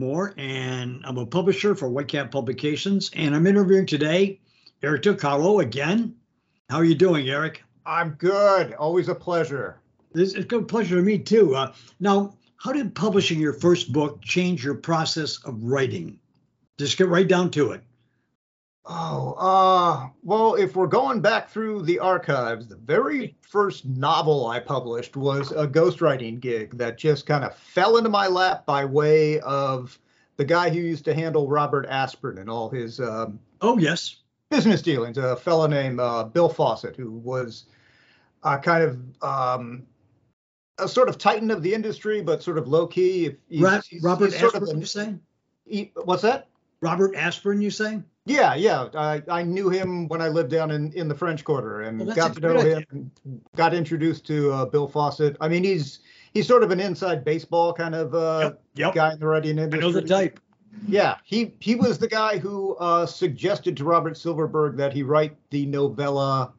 Moore, 0.00 0.34
and 0.36 1.02
I'm 1.04 1.18
a 1.18 1.26
publisher 1.26 1.76
for 1.76 1.88
Whitecap 1.88 2.32
Publications, 2.32 3.12
and 3.14 3.32
I'm 3.32 3.46
interviewing 3.46 3.86
today 3.86 4.40
Eric 4.82 5.02
DeCarlo 5.02 5.62
again. 5.62 6.16
How 6.68 6.78
are 6.78 6.84
you 6.84 6.96
doing, 6.96 7.28
Eric? 7.28 7.62
I'm 7.86 8.10
good. 8.18 8.72
Always 8.72 9.08
a 9.08 9.14
pleasure. 9.14 9.78
This 10.12 10.34
is 10.34 10.46
a 10.50 10.62
pleasure 10.62 10.96
to 10.96 11.02
me, 11.02 11.18
too. 11.18 11.54
Uh, 11.54 11.72
now, 12.00 12.34
how 12.56 12.72
did 12.72 12.92
publishing 12.96 13.38
your 13.38 13.52
first 13.52 13.92
book 13.92 14.20
change 14.20 14.64
your 14.64 14.74
process 14.74 15.38
of 15.44 15.62
writing? 15.62 16.18
Just 16.76 16.98
get 16.98 17.06
right 17.06 17.28
down 17.28 17.52
to 17.52 17.70
it. 17.70 17.82
Oh, 18.86 19.32
uh, 19.38 20.08
well, 20.22 20.56
if 20.56 20.76
we're 20.76 20.86
going 20.86 21.20
back 21.20 21.48
through 21.48 21.82
the 21.82 21.98
archives, 21.98 22.68
the 22.68 22.76
very 22.76 23.34
first 23.40 23.86
novel 23.86 24.46
I 24.46 24.60
published 24.60 25.16
was 25.16 25.52
a 25.52 25.66
ghostwriting 25.66 26.38
gig 26.38 26.76
that 26.76 26.98
just 26.98 27.24
kind 27.24 27.44
of 27.44 27.56
fell 27.56 27.96
into 27.96 28.10
my 28.10 28.26
lap 28.26 28.66
by 28.66 28.84
way 28.84 29.40
of 29.40 29.98
the 30.36 30.44
guy 30.44 30.68
who 30.68 30.80
used 30.80 31.06
to 31.06 31.14
handle 31.14 31.48
Robert 31.48 31.88
Asprin 31.88 32.38
and 32.38 32.50
all 32.50 32.68
his 32.68 33.00
um, 33.00 33.38
oh 33.62 33.78
yes 33.78 34.16
business 34.50 34.82
dealings, 34.82 35.18
a 35.18 35.36
fellow 35.36 35.66
named 35.66 35.98
uh, 35.98 36.24
Bill 36.24 36.48
Fawcett, 36.48 36.94
who 36.94 37.10
was 37.10 37.64
uh, 38.42 38.58
kind 38.58 38.84
of 38.84 38.98
um, 39.22 39.84
a 40.78 40.88
sort 40.88 41.08
of 41.08 41.18
titan 41.18 41.50
of 41.50 41.62
the 41.62 41.72
industry, 41.74 42.20
but 42.22 42.42
sort 42.42 42.58
of 42.58 42.68
low 42.68 42.86
key. 42.86 43.36
He's, 43.48 43.86
he's, 43.86 44.02
Robert 44.02 44.32
he's 44.32 44.42
Asprin, 44.42 44.78
you 44.78 44.86
saying? 44.86 45.20
He, 45.64 45.92
what's 46.04 46.22
that? 46.22 46.48
Robert 46.80 47.14
Asprin, 47.14 47.62
you 47.62 47.70
saying? 47.70 48.04
Yeah, 48.26 48.54
yeah. 48.54 48.88
I, 48.94 49.22
I 49.28 49.42
knew 49.42 49.68
him 49.68 50.08
when 50.08 50.22
I 50.22 50.28
lived 50.28 50.50
down 50.50 50.70
in, 50.70 50.92
in 50.92 51.08
the 51.08 51.14
French 51.14 51.44
Quarter 51.44 51.82
and 51.82 52.06
well, 52.06 52.16
got 52.16 52.34
to 52.34 52.40
know 52.40 52.58
him. 52.58 53.10
Got 53.54 53.74
introduced 53.74 54.26
to 54.28 54.50
uh, 54.50 54.64
Bill 54.64 54.88
Fawcett. 54.88 55.36
I 55.40 55.48
mean, 55.48 55.62
he's 55.62 55.98
he's 56.32 56.46
sort 56.46 56.62
of 56.62 56.70
an 56.70 56.80
inside 56.80 57.22
baseball 57.22 57.74
kind 57.74 57.94
of 57.94 58.14
uh, 58.14 58.38
yep, 58.40 58.62
yep. 58.76 58.94
guy 58.94 59.12
in 59.12 59.18
the 59.18 59.26
writing 59.26 59.58
industry. 59.58 59.78
I 59.78 59.82
know 59.82 59.92
the 59.92 60.02
type. 60.02 60.40
Yeah, 60.88 61.16
he 61.24 61.52
he 61.60 61.74
was 61.74 61.98
the 61.98 62.08
guy 62.08 62.38
who 62.38 62.76
uh, 62.76 63.04
suggested 63.04 63.76
to 63.76 63.84
Robert 63.84 64.16
Silverberg 64.16 64.76
that 64.78 64.92
he 64.92 65.02
write 65.02 65.36
the 65.50 65.66
novella 65.66 66.52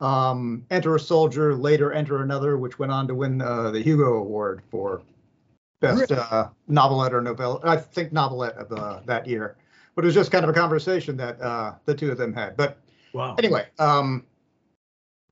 um, 0.00 0.66
"Enter 0.70 0.96
a 0.96 1.00
Soldier, 1.00 1.54
Later 1.54 1.92
Enter 1.92 2.22
Another," 2.22 2.58
which 2.58 2.80
went 2.80 2.90
on 2.90 3.06
to 3.06 3.14
win 3.14 3.40
uh, 3.40 3.70
the 3.70 3.80
Hugo 3.80 4.14
Award 4.14 4.62
for 4.68 5.00
best 5.80 6.10
uh, 6.10 6.48
novelette 6.66 7.14
or 7.14 7.20
novella. 7.20 7.60
I 7.62 7.76
think 7.76 8.12
novelette 8.12 8.56
of 8.56 8.72
uh, 8.72 9.00
that 9.06 9.28
year 9.28 9.56
but 9.94 10.04
it 10.04 10.06
was 10.06 10.14
just 10.14 10.30
kind 10.30 10.44
of 10.44 10.50
a 10.50 10.52
conversation 10.52 11.16
that 11.16 11.40
uh, 11.40 11.74
the 11.84 11.94
two 11.94 12.10
of 12.10 12.18
them 12.18 12.32
had. 12.32 12.56
But 12.56 12.78
wow. 13.12 13.34
anyway, 13.38 13.66
um, 13.78 14.24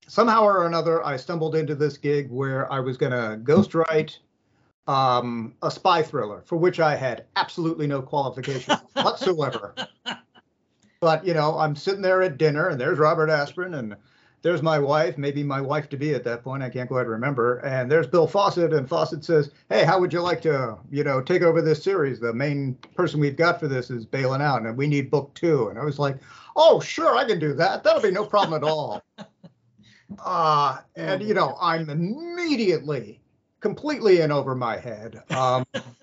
somehow 0.07 0.43
or 0.43 0.67
another, 0.67 1.05
I 1.05 1.17
stumbled 1.17 1.55
into 1.55 1.75
this 1.75 1.97
gig 1.97 2.31
where 2.31 2.71
I 2.73 2.81
was 2.81 2.97
going 2.97 3.13
to 3.13 3.43
ghostwrite 3.43 4.19
um, 4.87 5.55
a 5.63 5.71
spy 5.71 6.03
thriller 6.03 6.43
for 6.45 6.57
which 6.57 6.81
I 6.81 6.97
had 6.97 7.25
absolutely 7.37 7.87
no 7.87 8.03
qualifications 8.03 8.81
whatsoever. 8.95 9.75
But 11.01 11.27
you 11.27 11.35
know, 11.35 11.59
I'm 11.59 11.75
sitting 11.75 12.03
there 12.03 12.23
at 12.23 12.39
dinner, 12.39 12.69
and 12.69 12.81
there's 12.81 12.99
Robert 12.99 13.29
Asprin, 13.29 13.79
and 13.79 13.97
there's 14.43 14.61
my 14.61 14.79
wife, 14.79 15.17
maybe 15.17 15.43
my 15.45 15.61
wife 15.61 15.89
to 15.91 15.97
be 15.97 16.15
at 16.15 16.25
that 16.25 16.43
point. 16.43 16.63
I 16.63 16.69
can't 16.69 16.89
quite 16.89 17.07
remember. 17.07 17.59
And 17.59 17.91
there's 17.91 18.07
Bill 18.09 18.27
Fawcett, 18.27 18.73
and 18.73 18.89
Fawcett 18.89 19.25
says, 19.25 19.51
"Hey, 19.69 19.85
how 19.85 20.01
would 20.01 20.13
you 20.13 20.21
like 20.21 20.43
to, 20.43 20.77
you 20.91 21.05
know, 21.05 21.21
take 21.21 21.43
over 21.43 21.63
this 21.63 21.83
series? 21.83 22.19
The 22.19 22.33
main 22.33 22.75
person 22.95 23.21
we've 23.21 23.37
got 23.37 23.61
for 23.61 23.69
this 23.69 23.89
is 23.91 24.05
bailing 24.05 24.43
out, 24.43 24.63
and 24.63 24.77
we 24.77 24.89
need 24.89 25.11
book 25.11 25.33
two. 25.35 25.69
And 25.69 25.79
I 25.79 25.85
was 25.85 25.99
like, 25.99 26.19
"Oh, 26.57 26.81
sure, 26.81 27.17
I 27.17 27.25
can 27.25 27.39
do 27.39 27.55
that. 27.55 27.85
That'll 27.85 28.03
be 28.03 28.11
no 28.11 28.25
problem 28.25 28.63
at 28.63 28.69
all." 28.69 29.03
Uh, 30.23 30.77
and 30.95 31.23
you 31.23 31.33
know, 31.33 31.57
I'm 31.59 31.89
immediately 31.89 33.23
completely 33.61 34.21
in 34.21 34.31
over 34.31 34.55
my 34.55 34.77
head. 34.77 35.23
Um, 35.31 35.65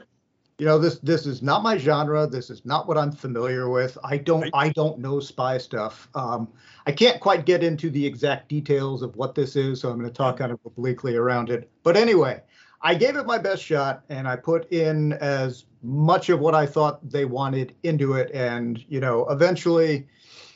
you 0.60 0.66
know 0.66 0.78
this 0.78 1.00
this 1.00 1.26
is 1.26 1.42
not 1.42 1.64
my 1.64 1.78
genre. 1.78 2.28
This 2.28 2.50
is 2.50 2.66
not 2.66 2.88
what 2.88 2.98
i'm 2.98 3.12
familiar 3.12 3.70
with. 3.70 3.98
I 4.04 4.18
don't 4.18 4.50
i 4.54 4.70
don't 4.70 5.00
know 5.00 5.20
spy 5.20 5.58
stuff. 5.58 6.10
Um, 6.14 6.50
i 6.86 6.92
can't 6.92 7.20
quite 7.20 7.46
get 7.46 7.64
into 7.64 7.90
the 7.90 8.06
exact 8.06 8.50
details 8.50 9.02
of 9.02 9.16
what 9.16 9.36
this 9.36 9.56
is 9.56 9.82
so 9.82 9.90
i'm 9.90 9.98
going 9.98 10.10
to 10.10 10.16
talk 10.16 10.38
kind 10.38 10.52
of 10.52 10.60
obliquely 10.66 11.16
around 11.16 11.50
it. 11.50 11.72
But 11.84 11.98
anyway 11.98 12.44
i 12.82 12.94
gave 12.94 13.16
it 13.16 13.26
my 13.26 13.38
best 13.38 13.64
shot 13.64 14.04
and 14.10 14.28
i 14.28 14.36
put 14.36 14.72
in 14.72 15.14
as 15.14 15.66
much 15.82 16.30
of 16.30 16.40
what 16.40 16.54
i 16.56 16.66
thought 16.66 17.10
they 17.10 17.26
wanted 17.26 17.74
into 17.84 18.14
it. 18.14 18.30
And 18.32 18.84
you 18.90 19.00
know 19.00 19.28
eventually 19.30 20.08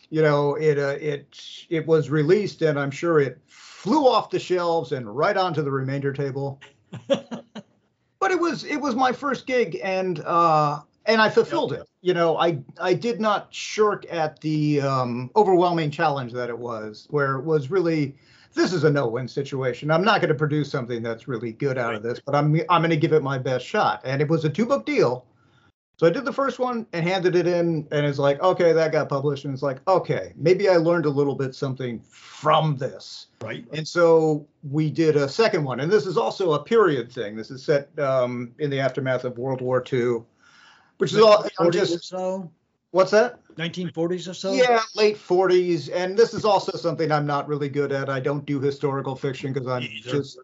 you 0.10 0.22
know 0.22 0.56
it 0.56 0.78
uh, 0.78 0.98
it 1.00 1.40
it 1.70 1.88
was 1.88 2.10
released 2.10 2.62
and 2.62 2.78
i'm 2.78 2.92
sure 2.92 3.20
it 3.20 3.40
flew 3.48 4.06
off 4.08 4.30
the 4.30 4.40
shelves 4.40 4.92
and 4.92 5.16
right 5.16 5.38
onto 5.38 5.62
the 5.62 5.72
remainder 5.72 6.14
table 6.14 6.62
but 8.24 8.32
it 8.32 8.40
was 8.40 8.64
it 8.64 8.78
was 8.78 8.96
my 8.96 9.12
first 9.12 9.46
gig 9.46 9.78
and 9.84 10.22
uh 10.22 10.80
and 11.06 11.22
I 11.22 11.30
fulfilled 11.30 11.74
it. 11.74 11.86
You 12.00 12.14
know, 12.14 12.38
I 12.38 12.60
I 12.80 12.94
did 12.94 13.20
not 13.20 13.54
shirk 13.54 14.06
at 14.10 14.40
the 14.40 14.80
um, 14.80 15.30
overwhelming 15.36 15.92
challenge 15.92 16.32
that 16.32 16.48
it 16.48 16.58
was, 16.58 17.06
where 17.10 17.36
it 17.36 17.44
was 17.44 17.70
really 17.70 18.16
this 18.54 18.72
is 18.72 18.86
a 18.86 18.90
no-win 18.90 19.28
situation. 19.28 19.92
I'm 19.92 20.06
not 20.06 20.22
going 20.22 20.30
to 20.30 20.36
produce 20.36 20.72
something 20.72 21.04
that's 21.04 21.28
really 21.28 21.52
good 21.52 21.78
out 21.78 21.96
of 21.96 22.02
this, 22.02 22.22
but 22.26 22.34
I'm 22.34 22.56
I'm 22.70 22.80
going 22.80 22.92
to 22.92 22.96
give 22.96 23.12
it 23.12 23.24
my 23.24 23.38
best 23.38 23.66
shot. 23.66 24.00
And 24.06 24.22
it 24.22 24.30
was 24.30 24.46
a 24.46 24.50
two-book 24.50 24.86
deal, 24.86 25.26
so 25.98 26.08
I 26.08 26.10
did 26.10 26.26
the 26.26 26.34
first 26.34 26.58
one 26.58 26.88
and 26.92 27.08
handed 27.08 27.36
it 27.36 27.46
in, 27.46 27.88
and 27.92 28.06
it's 28.06 28.18
like, 28.18 28.42
okay, 28.42 28.74
that 28.74 28.92
got 28.92 29.10
published, 29.10 29.46
and 29.46 29.54
it's 29.54 29.62
like, 29.62 29.80
okay, 29.88 30.34
maybe 30.36 30.68
I 30.68 30.78
learned 30.78 31.06
a 31.06 31.10
little 31.10 31.36
bit 31.36 31.54
something 31.54 32.02
from 32.10 32.78
this. 32.78 33.28
Right. 33.42 33.66
And 33.74 33.88
so 33.88 34.48
we 34.70 34.90
did 34.90 35.16
a 35.16 35.30
second 35.30 35.64
one, 35.64 35.82
and 35.82 35.92
this 35.92 36.08
is 36.08 36.18
also 36.18 36.54
a 36.54 36.64
period 36.64 37.12
thing. 37.12 37.36
This 37.36 37.52
is 37.52 37.64
set 37.64 37.88
um, 38.00 38.54
in 38.58 38.72
the 38.72 38.80
aftermath 38.80 39.24
of 39.24 39.38
World 39.38 39.62
War 39.62 39.84
II, 39.92 40.24
which 40.98 41.14
is 41.14 41.20
all 41.20 41.46
I'm 41.60 41.72
just. 41.72 42.04
so. 42.04 42.52
What's 42.90 43.12
that? 43.12 43.40
1940s 43.56 44.30
or 44.30 44.34
so. 44.36 44.54
Yeah, 44.54 44.82
late 44.96 45.18
40s, 45.18 45.90
and 45.94 46.18
this 46.18 46.34
is 46.34 46.46
also 46.46 46.78
something 46.78 47.12
I'm 47.12 47.26
not 47.26 47.48
really 47.48 47.70
good 47.70 47.92
at. 47.92 48.08
I 48.08 48.20
don't 48.20 48.46
do 48.46 48.60
historical 48.60 49.16
fiction 49.16 49.54
because 49.54 49.68
I'm 49.68 49.84
just. 50.02 50.40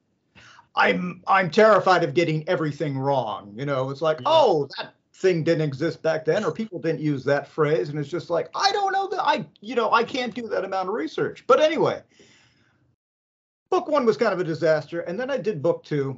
I'm 0.76 1.24
I'm 1.28 1.50
terrified 1.50 2.04
of 2.04 2.14
getting 2.14 2.48
everything 2.48 2.98
wrong. 2.98 3.54
You 3.56 3.66
know, 3.66 3.90
it's 3.90 4.02
like, 4.02 4.20
yeah. 4.20 4.28
oh, 4.28 4.68
that 4.78 4.94
thing 5.20 5.44
didn't 5.44 5.68
exist 5.68 6.02
back 6.02 6.24
then 6.24 6.46
or 6.46 6.52
people 6.52 6.80
didn't 6.80 7.02
use 7.02 7.26
that 7.26 7.48
phrase 7.48 7.90
and 7.90 8.00
it's 8.00 8.10
just 8.10 8.30
like 8.30 8.50
i 8.56 8.72
don't 8.72 8.94
know 8.94 9.08
that 9.08 9.22
i 9.22 9.46
you 9.60 9.76
know 9.76 9.92
i 9.92 10.02
can't 10.02 10.34
do 10.34 10.48
that 10.48 10.64
amount 10.64 10.88
of 10.88 10.94
research. 10.94 11.44
But 11.46 11.60
anyway 11.60 12.02
book 13.70 13.88
one 13.88 14.06
was 14.06 14.18
kind 14.18 14.34
of 14.34 14.40
a 14.40 14.46
disaster 14.46 15.02
and 15.02 15.20
then 15.20 15.30
i 15.30 15.38
did 15.38 15.62
book 15.62 15.84
two 15.84 16.18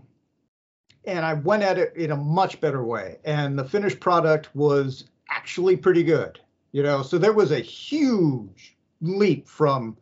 and 1.06 1.26
i 1.26 1.34
went 1.34 1.64
at 1.64 1.80
it 1.80 1.96
in 1.96 2.12
a 2.12 2.16
much 2.16 2.62
better 2.62 2.84
way 2.84 3.18
and 3.26 3.58
the 3.58 3.66
finished 3.66 4.00
product 4.00 4.56
was 4.56 5.06
actually 5.30 5.76
pretty 5.76 6.04
good 6.04 6.40
you 6.72 6.84
know? 6.84 7.02
So 7.02 7.18
there 7.18 7.34
was 7.34 7.52
a 7.52 7.60
huge 7.60 8.78
leap 9.02 9.48
from 9.48 9.98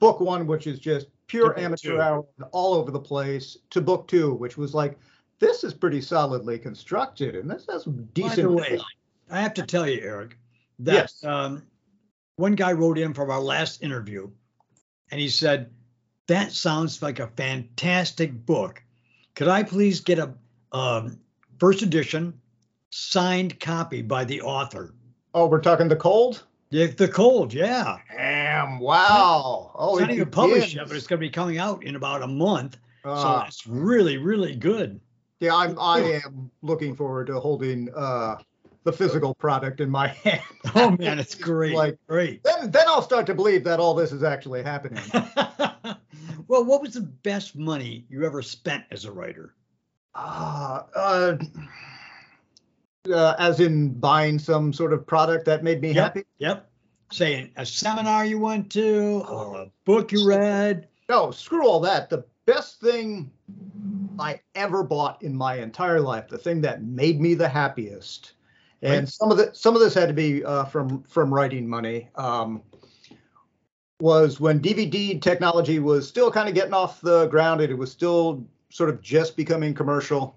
book 0.00 0.20
one 0.20 0.46
which 0.46 0.66
is 0.66 0.78
just 0.78 1.06
pure 1.26 1.58
amateur 1.58 1.98
hour 2.00 2.26
all 2.52 2.74
over 2.74 2.90
the 2.90 3.00
place 3.00 3.56
to 3.70 3.80
book 3.80 4.06
two 4.06 4.34
which 4.34 4.58
was 4.58 4.74
like 4.74 4.98
this 5.44 5.64
is 5.64 5.74
pretty 5.74 6.00
solidly 6.00 6.58
constructed, 6.58 7.36
and 7.36 7.50
this 7.50 7.66
has 7.68 7.84
decent. 7.84 8.50
way, 8.50 8.78
I 9.30 9.40
have 9.40 9.54
to 9.54 9.62
tell 9.62 9.88
you, 9.88 10.00
Eric, 10.02 10.38
that 10.80 10.92
yes. 10.92 11.24
um, 11.24 11.62
one 12.36 12.54
guy 12.54 12.72
wrote 12.72 12.98
in 12.98 13.12
from 13.12 13.30
our 13.30 13.40
last 13.40 13.82
interview, 13.82 14.30
and 15.10 15.20
he 15.20 15.28
said, 15.28 15.70
"That 16.28 16.52
sounds 16.52 17.02
like 17.02 17.18
a 17.18 17.28
fantastic 17.28 18.46
book. 18.46 18.82
Could 19.34 19.48
I 19.48 19.62
please 19.62 20.00
get 20.00 20.18
a 20.18 20.32
um, 20.72 21.20
first 21.58 21.82
edition 21.82 22.40
signed 22.90 23.60
copy 23.60 24.02
by 24.02 24.24
the 24.24 24.40
author?" 24.40 24.94
Oh, 25.34 25.46
we're 25.46 25.60
talking 25.60 25.88
the 25.88 25.96
cold. 25.96 26.44
The, 26.70 26.86
the 26.86 27.08
cold, 27.08 27.52
yeah. 27.52 27.98
Damn! 28.10 28.78
Wow. 28.78 29.72
Oh, 29.74 29.96
it's 29.96 30.00
not 30.00 30.10
even 30.10 30.30
published 30.30 30.74
yet, 30.74 30.88
but 30.88 30.96
it's 30.96 31.06
going 31.06 31.20
to 31.20 31.26
be 31.26 31.30
coming 31.30 31.58
out 31.58 31.84
in 31.84 31.96
about 31.96 32.22
a 32.22 32.26
month. 32.26 32.78
Uh, 33.04 33.16
so 33.16 33.28
ah. 33.28 33.44
it's 33.46 33.66
really, 33.66 34.16
really 34.16 34.56
good. 34.56 35.00
Yeah, 35.40 35.54
I'm 35.54 35.78
I 35.78 36.20
am 36.24 36.50
looking 36.62 36.94
forward 36.94 37.26
to 37.26 37.40
holding 37.40 37.88
uh 37.94 38.36
the 38.84 38.92
physical 38.92 39.34
product 39.34 39.80
in 39.80 39.90
my 39.90 40.08
hand. 40.24 40.42
Oh 40.74 40.90
man, 40.98 41.18
it's 41.18 41.34
great. 41.34 41.74
like 41.74 41.98
great. 42.06 42.42
Then 42.44 42.70
then 42.70 42.84
I'll 42.86 43.02
start 43.02 43.26
to 43.26 43.34
believe 43.34 43.64
that 43.64 43.80
all 43.80 43.94
this 43.94 44.12
is 44.12 44.22
actually 44.22 44.62
happening. 44.62 45.02
well, 46.48 46.64
what 46.64 46.80
was 46.80 46.94
the 46.94 47.00
best 47.00 47.56
money 47.56 48.06
you 48.08 48.24
ever 48.24 48.42
spent 48.42 48.84
as 48.90 49.04
a 49.04 49.12
writer? 49.12 49.54
Uh, 50.14 50.82
uh, 50.94 51.36
uh 53.12 53.34
as 53.38 53.58
in 53.58 53.92
buying 53.94 54.38
some 54.38 54.72
sort 54.72 54.92
of 54.92 55.06
product 55.06 55.44
that 55.46 55.64
made 55.64 55.80
me 55.80 55.88
yep, 55.88 56.04
happy. 56.14 56.24
Yep. 56.38 56.70
Saying 57.12 57.50
a 57.56 57.66
seminar 57.66 58.24
you 58.24 58.38
went 58.38 58.70
to 58.72 59.24
or 59.28 59.62
a 59.62 59.70
book 59.84 60.12
you 60.12 60.26
read. 60.26 60.88
No, 61.08 61.30
screw 61.30 61.66
all 61.66 61.80
that. 61.80 62.08
The 62.08 62.24
best 62.46 62.80
thing 62.80 63.30
I 64.18 64.40
ever 64.54 64.82
bought 64.82 65.22
in 65.22 65.34
my 65.34 65.56
entire 65.56 66.00
life, 66.00 66.28
the 66.28 66.38
thing 66.38 66.60
that 66.62 66.82
made 66.82 67.20
me 67.20 67.34
the 67.34 67.48
happiest. 67.48 68.32
And 68.82 69.00
right. 69.00 69.08
some 69.08 69.30
of 69.30 69.38
the 69.38 69.50
some 69.54 69.74
of 69.74 69.80
this 69.80 69.94
had 69.94 70.08
to 70.08 70.14
be 70.14 70.44
uh, 70.44 70.64
from 70.64 71.02
from 71.04 71.32
writing 71.32 71.68
money. 71.68 72.08
Um, 72.16 72.62
was 74.00 74.40
when 74.40 74.60
DVD 74.60 75.20
technology 75.20 75.78
was 75.78 76.06
still 76.06 76.30
kind 76.30 76.48
of 76.48 76.54
getting 76.54 76.74
off 76.74 77.00
the 77.00 77.26
ground 77.28 77.60
and 77.60 77.70
it 77.70 77.76
was 77.76 77.90
still 77.90 78.44
sort 78.70 78.90
of 78.90 79.00
just 79.00 79.36
becoming 79.36 79.72
commercial. 79.72 80.36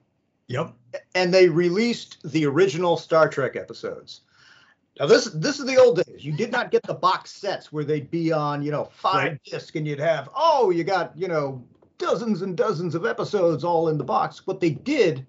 Yep. 0.50 0.74
and 1.16 1.34
they 1.34 1.50
released 1.50 2.20
the 2.32 2.46
original 2.46 2.96
Star 2.96 3.28
Trek 3.28 3.58
episodes. 3.58 4.22
Now 5.00 5.06
this 5.06 5.26
this 5.26 5.60
is 5.60 5.66
the 5.66 5.78
old 5.78 5.98
days. 5.98 6.24
You 6.24 6.32
did 6.32 6.52
not 6.52 6.72
get 6.72 6.84
the 6.84 6.94
box 6.94 7.32
sets 7.32 7.72
where 7.72 7.84
they'd 7.84 8.10
be 8.10 8.32
on, 8.32 8.64
you 8.64 8.72
know, 8.72 8.86
five 8.86 9.32
right. 9.32 9.44
disc 9.44 9.76
and 9.76 9.86
you'd 9.86 10.00
have, 10.00 10.30
oh, 10.36 10.70
you 10.70 10.84
got, 10.84 11.16
you 11.18 11.28
know, 11.28 11.64
dozens 11.98 12.42
and 12.42 12.56
dozens 12.56 12.96
of 12.96 13.06
episodes 13.06 13.64
all 13.64 13.90
in 13.90 13.98
the 13.98 14.04
box. 14.04 14.46
What 14.46 14.60
they 14.60 14.72
did 14.72 15.26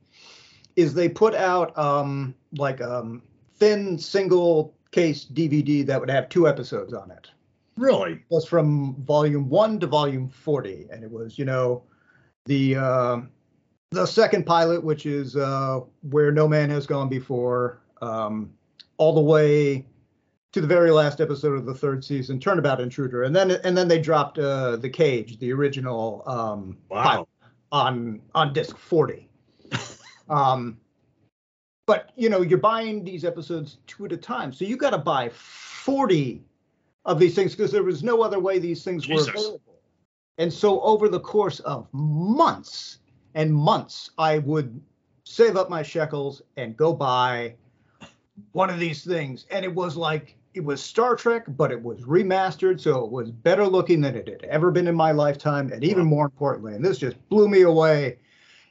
is 0.76 0.94
they 0.94 1.08
put 1.08 1.34
out 1.34 1.76
um 1.78 2.34
like 2.56 2.80
um 2.80 3.22
thin 3.56 3.98
single 3.98 4.74
case 4.90 5.24
DVD 5.24 5.86
that 5.86 6.00
would 6.00 6.10
have 6.10 6.28
two 6.28 6.48
episodes 6.48 6.92
on 6.92 7.10
it. 7.10 7.30
Really? 7.76 8.12
It 8.12 8.20
was 8.28 8.46
from 8.46 8.96
volume 9.04 9.48
one 9.48 9.78
to 9.80 9.86
volume 9.86 10.28
40. 10.28 10.88
And 10.90 11.04
it 11.04 11.10
was, 11.10 11.38
you 11.38 11.44
know, 11.44 11.84
the 12.46 12.76
uh, 12.76 13.20
the 13.90 14.06
second 14.06 14.44
pilot, 14.46 14.82
which 14.82 15.06
is 15.06 15.36
uh, 15.36 15.80
where 16.02 16.32
no 16.32 16.48
man 16.48 16.70
has 16.70 16.86
gone 16.86 17.08
before, 17.08 17.80
um, 18.02 18.52
all 18.96 19.14
the 19.14 19.20
way 19.20 19.86
to 20.52 20.60
the 20.60 20.66
very 20.66 20.90
last 20.90 21.20
episode 21.20 21.54
of 21.54 21.66
the 21.66 21.74
third 21.74 22.04
season, 22.04 22.40
Turnabout 22.40 22.80
Intruder, 22.80 23.24
and 23.24 23.34
then 23.34 23.50
and 23.50 23.76
then 23.76 23.88
they 23.88 24.00
dropped 24.00 24.38
uh, 24.38 24.76
the 24.76 24.88
Cage, 24.88 25.38
the 25.38 25.52
original 25.52 26.22
um, 26.26 26.76
wow. 26.88 27.28
on 27.70 28.22
on 28.34 28.52
disc 28.52 28.76
40. 28.76 29.28
um, 30.30 30.78
but 31.86 32.12
you 32.16 32.28
know, 32.28 32.42
you're 32.42 32.58
buying 32.58 33.04
these 33.04 33.24
episodes 33.24 33.78
two 33.86 34.06
at 34.06 34.12
a 34.12 34.16
time, 34.16 34.52
so 34.52 34.64
you 34.64 34.76
got 34.76 34.90
to 34.90 34.98
buy 34.98 35.28
40 35.30 36.42
of 37.04 37.18
these 37.18 37.34
things 37.34 37.54
because 37.54 37.72
there 37.72 37.82
was 37.82 38.02
no 38.02 38.22
other 38.22 38.38
way 38.38 38.58
these 38.58 38.84
things 38.84 39.06
Jesus. 39.06 39.26
were 39.26 39.32
available. 39.32 39.60
And 40.38 40.52
so 40.52 40.80
over 40.82 41.08
the 41.08 41.20
course 41.20 41.60
of 41.60 41.88
months 41.92 42.98
and 43.34 43.52
months, 43.52 44.10
I 44.18 44.38
would 44.38 44.80
save 45.24 45.56
up 45.56 45.68
my 45.68 45.82
shekels 45.82 46.42
and 46.56 46.76
go 46.76 46.92
buy 46.92 47.54
one 48.52 48.70
of 48.70 48.78
these 48.78 49.04
things. 49.04 49.46
And 49.50 49.64
it 49.64 49.74
was 49.74 49.96
like 49.96 50.36
it 50.58 50.64
was 50.64 50.82
Star 50.82 51.14
Trek, 51.14 51.44
but 51.46 51.70
it 51.70 51.80
was 51.80 52.00
remastered, 52.00 52.80
so 52.80 53.04
it 53.04 53.12
was 53.12 53.30
better 53.30 53.64
looking 53.64 54.00
than 54.00 54.16
it 54.16 54.26
had 54.26 54.42
ever 54.42 54.72
been 54.72 54.88
in 54.88 54.94
my 54.96 55.12
lifetime. 55.12 55.72
And 55.72 55.84
even 55.84 56.04
more 56.04 56.24
importantly, 56.24 56.74
and 56.74 56.84
this 56.84 56.98
just 56.98 57.16
blew 57.28 57.48
me 57.48 57.62
away, 57.62 58.18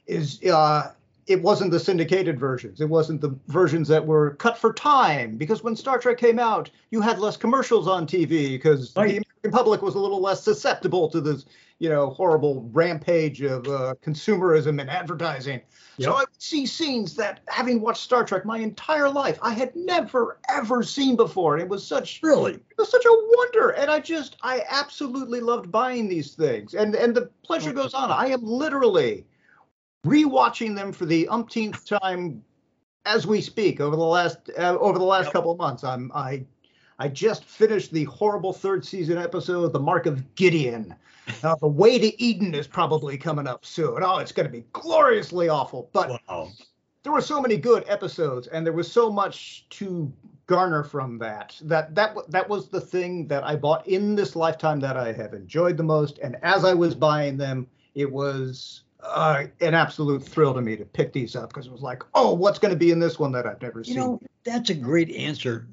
is 0.06 0.38
uh, 0.44 0.92
it 1.26 1.40
wasn't 1.40 1.70
the 1.70 1.80
syndicated 1.80 2.38
versions. 2.38 2.82
It 2.82 2.90
wasn't 2.90 3.22
the 3.22 3.34
versions 3.46 3.88
that 3.88 4.06
were 4.06 4.34
cut 4.34 4.58
for 4.58 4.74
time 4.74 5.38
because 5.38 5.64
when 5.64 5.74
Star 5.74 5.98
Trek 5.98 6.18
came 6.18 6.38
out, 6.38 6.70
you 6.90 7.00
had 7.00 7.20
less 7.20 7.38
commercials 7.38 7.88
on 7.88 8.06
TV 8.06 8.50
because 8.50 8.94
right. 8.94 9.22
Public 9.50 9.82
was 9.82 9.94
a 9.94 9.98
little 9.98 10.20
less 10.20 10.42
susceptible 10.42 11.08
to 11.10 11.20
this, 11.20 11.44
you 11.78 11.88
know, 11.88 12.10
horrible 12.10 12.68
rampage 12.72 13.42
of 13.42 13.66
uh, 13.68 13.94
consumerism 14.02 14.80
and 14.80 14.90
advertising. 14.90 15.60
Yep. 15.98 16.04
So 16.04 16.12
I 16.12 16.20
would 16.20 16.42
see 16.42 16.66
scenes 16.66 17.14
that, 17.16 17.40
having 17.48 17.80
watched 17.80 18.02
Star 18.02 18.24
Trek 18.24 18.44
my 18.44 18.58
entire 18.58 19.08
life, 19.08 19.38
I 19.42 19.52
had 19.52 19.74
never 19.74 20.38
ever 20.48 20.82
seen 20.82 21.16
before. 21.16 21.58
It 21.58 21.68
was 21.68 21.86
such 21.86 22.20
really, 22.22 22.54
it 22.54 22.78
was 22.78 22.90
such 22.90 23.04
a 23.04 23.10
wonder. 23.10 23.70
And 23.70 23.90
I 23.90 24.00
just, 24.00 24.36
I 24.42 24.62
absolutely 24.68 25.40
loved 25.40 25.72
buying 25.72 26.08
these 26.08 26.34
things. 26.34 26.74
And 26.74 26.94
and 26.94 27.14
the 27.14 27.30
pleasure 27.42 27.72
goes 27.72 27.94
on. 27.94 28.10
I 28.10 28.28
am 28.28 28.44
literally 28.44 29.26
rewatching 30.06 30.76
them 30.76 30.92
for 30.92 31.06
the 31.06 31.26
umpteenth 31.28 31.84
time 31.84 32.44
as 33.04 33.26
we 33.26 33.40
speak 33.40 33.80
over 33.80 33.96
the 33.96 34.02
last 34.02 34.50
uh, 34.58 34.76
over 34.78 34.98
the 34.98 35.04
last 35.04 35.26
yep. 35.26 35.32
couple 35.32 35.50
of 35.50 35.58
months. 35.58 35.82
I'm 35.82 36.12
I 36.14 36.44
I 36.98 37.08
just 37.08 37.44
finished 37.44 37.92
the 37.92 38.04
horrible 38.04 38.52
third 38.52 38.84
season 38.84 39.18
episode 39.18 39.64
of 39.64 39.72
The 39.72 39.78
Mark 39.78 40.06
of 40.06 40.34
Gideon. 40.34 40.94
Uh, 41.44 41.54
the 41.56 41.68
Way 41.68 41.98
to 41.98 42.22
Eden 42.22 42.54
is 42.54 42.66
probably 42.66 43.16
coming 43.16 43.46
up 43.46 43.64
soon. 43.64 44.02
Oh, 44.02 44.18
it's 44.18 44.32
going 44.32 44.46
to 44.46 44.52
be 44.52 44.64
gloriously 44.72 45.48
awful. 45.48 45.90
But 45.92 46.20
wow. 46.28 46.48
there 47.02 47.12
were 47.12 47.20
so 47.20 47.40
many 47.40 47.56
good 47.56 47.84
episodes, 47.86 48.48
and 48.48 48.66
there 48.66 48.72
was 48.72 48.90
so 48.90 49.12
much 49.12 49.66
to 49.70 50.12
garner 50.46 50.82
from 50.82 51.18
that. 51.18 51.56
That 51.62 51.94
that 51.94 52.16
that 52.30 52.48
was 52.48 52.68
the 52.68 52.80
thing 52.80 53.28
that 53.28 53.44
I 53.44 53.54
bought 53.54 53.86
in 53.86 54.16
this 54.16 54.34
lifetime 54.34 54.80
that 54.80 54.96
I 54.96 55.12
have 55.12 55.34
enjoyed 55.34 55.76
the 55.76 55.84
most. 55.84 56.18
And 56.18 56.36
as 56.42 56.64
I 56.64 56.74
was 56.74 56.94
buying 56.94 57.36
them, 57.36 57.68
it 57.94 58.10
was 58.10 58.82
uh, 59.00 59.44
an 59.60 59.74
absolute 59.74 60.24
thrill 60.24 60.54
to 60.54 60.62
me 60.62 60.76
to 60.76 60.84
pick 60.84 61.12
these 61.12 61.36
up 61.36 61.50
because 61.50 61.66
it 61.66 61.72
was 61.72 61.82
like, 61.82 62.02
oh, 62.14 62.34
what's 62.34 62.58
going 62.58 62.72
to 62.72 62.78
be 62.78 62.90
in 62.90 62.98
this 62.98 63.18
one 63.18 63.30
that 63.32 63.46
I've 63.46 63.62
never 63.62 63.80
you 63.80 63.84
seen? 63.84 63.94
You 63.94 64.00
know, 64.00 64.20
that's 64.44 64.70
a 64.70 64.74
great 64.74 65.10
answer. 65.10 65.68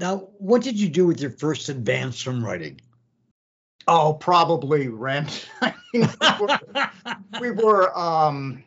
Now, 0.00 0.28
what 0.38 0.62
did 0.62 0.80
you 0.80 0.88
do 0.88 1.06
with 1.06 1.20
your 1.20 1.30
first 1.30 1.68
advance 1.68 2.22
from 2.22 2.42
writing? 2.42 2.80
Oh, 3.86 4.14
probably 4.14 4.88
rent. 4.88 5.48
We, 5.92 6.00
were, 6.00 6.58
we 7.40 7.50
were 7.50 7.98
um, 7.98 8.62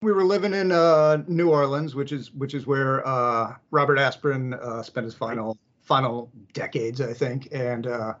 we 0.00 0.10
were 0.10 0.24
living 0.24 0.54
in 0.54 0.72
uh, 0.72 1.22
New 1.28 1.50
Orleans, 1.50 1.94
which 1.94 2.10
is 2.10 2.32
which 2.32 2.54
is 2.54 2.66
where 2.66 3.06
uh, 3.06 3.56
Robert 3.70 3.98
Asprin 3.98 4.54
uh, 4.54 4.82
spent 4.82 5.04
his 5.04 5.14
final 5.14 5.58
final 5.82 6.30
decades, 6.54 7.02
I 7.02 7.12
think, 7.12 7.48
and 7.52 7.86
uh, 7.86 8.14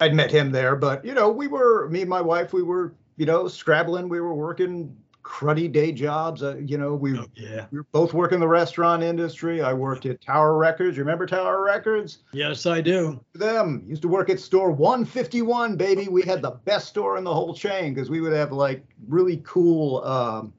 I'd 0.00 0.14
met 0.14 0.30
him 0.30 0.50
there. 0.50 0.76
But 0.76 1.02
you 1.02 1.14
know, 1.14 1.30
we 1.30 1.46
were 1.46 1.88
me 1.88 2.02
and 2.02 2.10
my 2.10 2.20
wife, 2.20 2.52
we 2.52 2.62
were 2.62 2.92
you 3.16 3.26
know, 3.26 3.48
scrabbling. 3.48 4.08
We 4.08 4.20
were 4.20 4.34
working 4.34 4.94
cruddy 5.26 5.70
day 5.70 5.90
jobs. 5.90 6.42
Uh, 6.42 6.56
you 6.56 6.78
know, 6.78 6.94
we, 6.94 7.18
oh, 7.18 7.26
yeah. 7.34 7.66
we 7.72 7.78
were 7.78 7.86
both 7.90 8.14
working 8.14 8.38
the 8.38 8.46
restaurant 8.46 9.02
industry. 9.02 9.60
I 9.60 9.72
worked 9.72 10.06
at 10.06 10.20
Tower 10.20 10.56
Records. 10.56 10.96
You 10.96 11.02
remember 11.02 11.26
Tower 11.26 11.62
Records? 11.64 12.18
Yes, 12.32 12.64
I 12.64 12.80
do. 12.80 13.20
Them 13.34 13.84
used 13.88 14.02
to 14.02 14.08
work 14.08 14.30
at 14.30 14.38
store 14.38 14.70
151, 14.70 15.76
baby. 15.76 16.06
We 16.08 16.22
had 16.22 16.42
the 16.42 16.52
best 16.52 16.88
store 16.88 17.18
in 17.18 17.24
the 17.24 17.34
whole 17.34 17.54
chain 17.54 17.92
because 17.92 18.08
we 18.08 18.20
would 18.20 18.32
have 18.32 18.52
like 18.52 18.84
really 19.08 19.42
cool. 19.44 20.04
Um, 20.04 20.52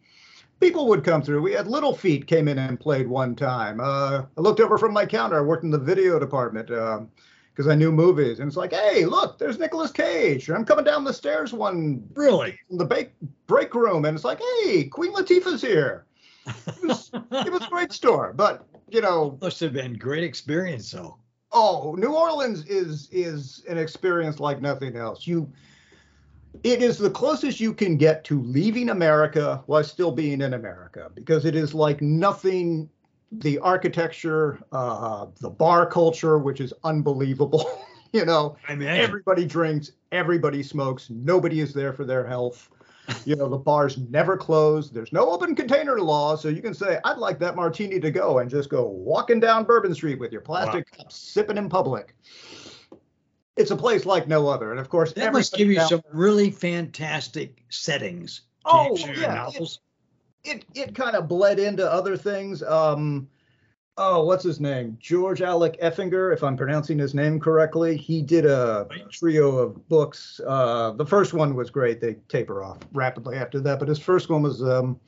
people 0.59 0.87
would 0.89 1.03
come 1.03 1.21
through. 1.21 1.41
We 1.41 1.53
had 1.53 1.67
Little 1.67 1.95
Feat 1.95 2.27
came 2.27 2.49
in 2.49 2.59
and 2.59 2.77
played 2.77 3.07
one 3.07 3.35
time. 3.35 3.79
Uh, 3.79 4.23
I 4.37 4.41
looked 4.41 4.59
over 4.59 4.77
from 4.77 4.91
my 4.91 5.05
counter. 5.05 5.37
I 5.37 5.41
worked 5.41 5.63
in 5.63 5.71
the 5.71 5.79
video 5.79 6.19
department. 6.19 6.69
Um, 6.71 7.09
because 7.57 7.67
I 7.67 7.73
knew 7.73 7.91
movies. 7.91 8.39
And 8.39 8.47
it's 8.47 8.55
like, 8.55 8.71
hey, 8.71 9.05
look, 9.05 9.39
there's 9.39 9.57
Nicolas 9.57 9.91
Cage. 9.91 10.47
I'm 10.47 10.63
coming 10.63 10.85
down 10.85 11.03
the 11.03 11.11
stairs 11.11 11.53
one 11.53 12.07
really 12.13 12.59
the 12.69 12.85
break 12.85 13.13
break 13.47 13.73
room, 13.73 14.05
and 14.05 14.15
it's 14.15 14.23
like, 14.23 14.39
hey, 14.63 14.83
Queen 14.83 15.11
Latifah's 15.11 15.61
here. 15.61 16.05
It 16.45 16.83
was, 16.83 17.09
it 17.13 17.51
was 17.51 17.63
a 17.63 17.69
great 17.69 17.91
store, 17.91 18.31
but 18.33 18.65
you 18.89 19.01
know, 19.01 19.39
must 19.41 19.59
have 19.61 19.73
been 19.73 19.93
great 19.97 20.23
experience 20.23 20.91
though. 20.91 21.17
Oh, 21.51 21.95
New 21.97 22.13
Orleans 22.13 22.63
is 22.67 23.09
is 23.11 23.63
an 23.67 23.79
experience 23.79 24.39
like 24.39 24.61
nothing 24.61 24.95
else. 24.95 25.25
You 25.25 25.51
it 26.63 26.83
is 26.83 26.99
the 26.99 27.09
closest 27.09 27.59
you 27.59 27.73
can 27.73 27.97
get 27.97 28.23
to 28.25 28.39
leaving 28.43 28.89
America 28.89 29.63
while 29.65 29.83
still 29.83 30.11
being 30.11 30.41
in 30.41 30.53
America 30.53 31.11
because 31.15 31.43
it 31.43 31.55
is 31.55 31.73
like 31.73 32.01
nothing 32.01 32.89
the 33.31 33.59
architecture, 33.59 34.59
uh, 34.71 35.27
the 35.41 35.49
bar 35.49 35.85
culture, 35.85 36.37
which 36.37 36.61
is 36.61 36.73
unbelievable. 36.83 37.83
you 38.13 38.25
know, 38.25 38.55
I 38.67 38.75
mean, 38.75 38.87
everybody 38.87 39.45
drinks, 39.45 39.91
everybody 40.11 40.63
smokes, 40.63 41.09
nobody 41.09 41.59
is 41.59 41.73
there 41.73 41.93
for 41.93 42.05
their 42.05 42.25
health. 42.25 42.69
You 43.23 43.37
know, 43.37 43.47
the 43.47 43.57
bars 43.57 43.97
never 43.97 44.35
close. 44.35 44.91
There's 44.91 45.13
no 45.13 45.29
open 45.29 45.55
container 45.55 45.97
law, 46.01 46.35
so 46.35 46.49
you 46.49 46.61
can 46.61 46.73
say, 46.73 46.99
"I'd 47.05 47.17
like 47.17 47.39
that 47.39 47.55
martini 47.55 48.01
to 48.01 48.11
go," 48.11 48.39
and 48.39 48.49
just 48.49 48.69
go 48.69 48.85
walking 48.85 49.39
down 49.39 49.63
Bourbon 49.63 49.95
Street 49.95 50.19
with 50.19 50.33
your 50.33 50.41
plastic 50.41 50.87
wow. 50.91 51.03
cup, 51.03 51.11
sipping 51.13 51.57
in 51.57 51.69
public. 51.69 52.15
It's 53.55 53.71
a 53.71 53.77
place 53.77 54.05
like 54.05 54.27
no 54.27 54.49
other, 54.49 54.71
and 54.71 54.79
of 54.79 54.89
course, 54.89 55.13
that 55.13 55.31
must 55.31 55.53
give 55.53 55.69
you 55.69 55.79
some 55.87 56.01
really 56.11 56.51
fantastic 56.51 57.63
settings. 57.69 58.41
Oh 58.65 58.97
yeah, 58.97 59.49
it 59.55 59.77
it 60.43 60.65
it 60.73 60.95
kind 60.95 61.15
of 61.15 61.27
bled 61.27 61.59
into 61.59 61.89
other 61.89 62.17
things. 62.17 62.63
Um, 62.63 63.27
oh, 63.97 64.23
what's 64.23 64.43
his 64.43 64.59
name? 64.59 64.97
George 64.99 65.41
Alec 65.41 65.79
Effinger, 65.81 66.33
if 66.33 66.43
I'm 66.43 66.55
pronouncing 66.55 66.99
his 66.99 67.13
name 67.13 67.39
correctly. 67.39 67.97
He 67.97 68.21
did 68.21 68.45
a 68.45 68.87
trio 69.11 69.57
of 69.57 69.87
books. 69.89 70.39
Uh, 70.45 70.91
the 70.91 71.05
first 71.05 71.33
one 71.33 71.55
was 71.55 71.69
great. 71.69 71.99
They 71.99 72.15
taper 72.29 72.63
off 72.63 72.79
rapidly 72.93 73.37
after 73.37 73.59
that, 73.61 73.79
but 73.79 73.87
his 73.87 73.99
first 73.99 74.29
one 74.29 74.43
was 74.43 74.61
um, 74.61 74.99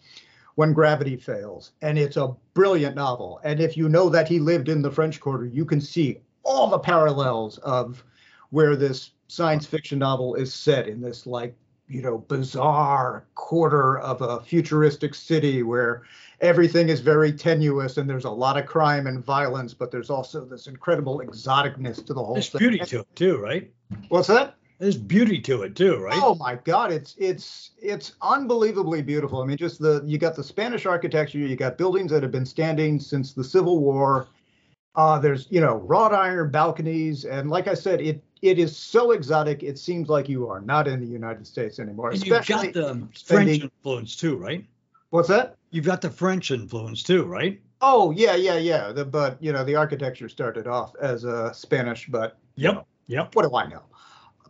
When 0.55 0.73
Gravity 0.73 1.17
Fails, 1.17 1.71
and 1.81 1.97
it's 1.97 2.17
a 2.17 2.35
brilliant 2.53 2.95
novel. 2.95 3.39
And 3.43 3.59
if 3.59 3.77
you 3.77 3.89
know 3.89 4.09
that 4.09 4.27
he 4.27 4.39
lived 4.39 4.69
in 4.69 4.81
the 4.81 4.91
French 4.91 5.19
Quarter, 5.19 5.45
you 5.45 5.65
can 5.65 5.81
see 5.81 6.19
all 6.43 6.67
the 6.69 6.79
parallels 6.79 7.59
of 7.59 8.03
where 8.49 8.75
this 8.75 9.11
science 9.27 9.65
fiction 9.65 9.99
novel 9.99 10.33
is 10.33 10.51
set 10.53 10.87
in 10.87 10.99
this 10.99 11.27
like 11.27 11.55
you 11.89 12.01
know 12.01 12.19
bizarre 12.19 13.25
quarter 13.35 13.99
of 13.99 14.21
a 14.21 14.39
futuristic 14.41 15.15
city 15.15 15.63
where 15.63 16.03
everything 16.39 16.87
is 16.87 17.01
very 17.01 17.33
tenuous 17.33 17.97
and 17.97 18.09
there's 18.09 18.25
a 18.25 18.29
lot 18.29 18.57
of 18.57 18.65
crime 18.65 19.07
and 19.07 19.25
violence 19.25 19.73
but 19.73 19.91
there's 19.91 20.09
also 20.09 20.45
this 20.45 20.67
incredible 20.67 21.19
exoticness 21.25 22.05
to 22.05 22.13
the 22.13 22.23
whole 22.23 22.35
there's 22.35 22.49
thing. 22.49 22.59
beauty 22.59 22.79
to 22.79 22.99
it 22.99 23.15
too 23.15 23.37
right? 23.37 23.71
What's 24.09 24.27
that? 24.27 24.55
There's 24.77 24.97
beauty 24.97 25.41
to 25.41 25.63
it 25.63 25.75
too 25.75 25.97
right? 25.97 26.21
Oh 26.21 26.35
my 26.35 26.55
god 26.55 26.91
it's 26.91 27.15
it's 27.17 27.71
it's 27.81 28.13
unbelievably 28.21 29.01
beautiful. 29.01 29.41
I 29.41 29.45
mean 29.45 29.57
just 29.57 29.81
the 29.81 30.03
you 30.05 30.19
got 30.19 30.35
the 30.35 30.43
spanish 30.43 30.85
architecture 30.85 31.39
you 31.39 31.55
got 31.55 31.77
buildings 31.77 32.11
that 32.11 32.21
have 32.21 32.31
been 32.31 32.45
standing 32.45 32.99
since 32.99 33.33
the 33.33 33.43
civil 33.43 33.79
war. 33.79 34.27
Uh, 34.95 35.17
there's 35.17 35.47
you 35.49 35.61
know 35.61 35.75
wrought 35.75 36.13
iron 36.13 36.49
balconies 36.51 37.23
and 37.23 37.49
like 37.49 37.67
i 37.67 37.73
said 37.73 38.01
it 38.01 38.23
it 38.41 38.59
is 38.59 38.75
so 38.75 39.11
exotic. 39.11 39.63
It 39.63 39.77
seems 39.77 40.09
like 40.09 40.29
you 40.29 40.47
are 40.49 40.61
not 40.61 40.87
in 40.87 40.99
the 40.99 41.07
United 41.07 41.45
States 41.45 41.79
anymore. 41.79 42.11
And 42.11 42.25
you've 42.25 42.47
got 42.47 42.73
the 42.73 43.07
French 43.25 43.61
influence 43.61 44.15
too, 44.15 44.37
right? 44.37 44.65
What's 45.09 45.27
that? 45.29 45.57
you've 45.71 45.85
got 45.85 46.01
the 46.01 46.09
French 46.09 46.51
influence 46.51 47.03
too, 47.03 47.25
right? 47.25 47.59
Oh 47.81 48.11
yeah, 48.11 48.35
yeah, 48.35 48.57
yeah. 48.57 48.91
The, 48.91 49.05
but 49.05 49.41
you 49.41 49.53
know, 49.53 49.63
the 49.63 49.75
architecture 49.75 50.29
started 50.29 50.67
off 50.67 50.95
as 51.01 51.25
uh, 51.25 51.53
Spanish, 51.53 52.07
but 52.07 52.37
yep, 52.55 52.75
know, 52.75 52.85
yep. 53.07 53.35
What 53.35 53.49
do 53.49 53.55
I 53.55 53.67
know? 53.67 53.83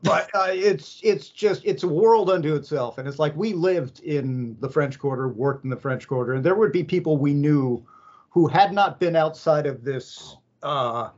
But 0.01 0.29
uh, 0.33 0.47
it's 0.49 0.99
it's 1.03 1.29
just 1.29 1.61
it's 1.65 1.83
a 1.83 1.87
world 1.87 2.29
unto 2.29 2.55
itself, 2.55 2.97
and 2.97 3.07
it's 3.07 3.19
like 3.19 3.35
we 3.35 3.53
lived 3.53 3.99
in 3.99 4.55
the 4.61 4.69
French 4.69 4.97
Quarter, 4.97 5.27
worked 5.29 5.63
in 5.63 5.69
the 5.69 5.77
French 5.77 6.07
Quarter, 6.07 6.33
and 6.33 6.43
there 6.43 6.55
would 6.55 6.71
be 6.71 6.83
people 6.83 7.17
we 7.17 7.33
knew 7.33 7.85
who 8.29 8.47
had 8.47 8.73
not 8.73 8.99
been 8.99 9.15
outside 9.15 9.65
of 9.65 9.83
this 9.83 10.37
uh, 10.63 11.09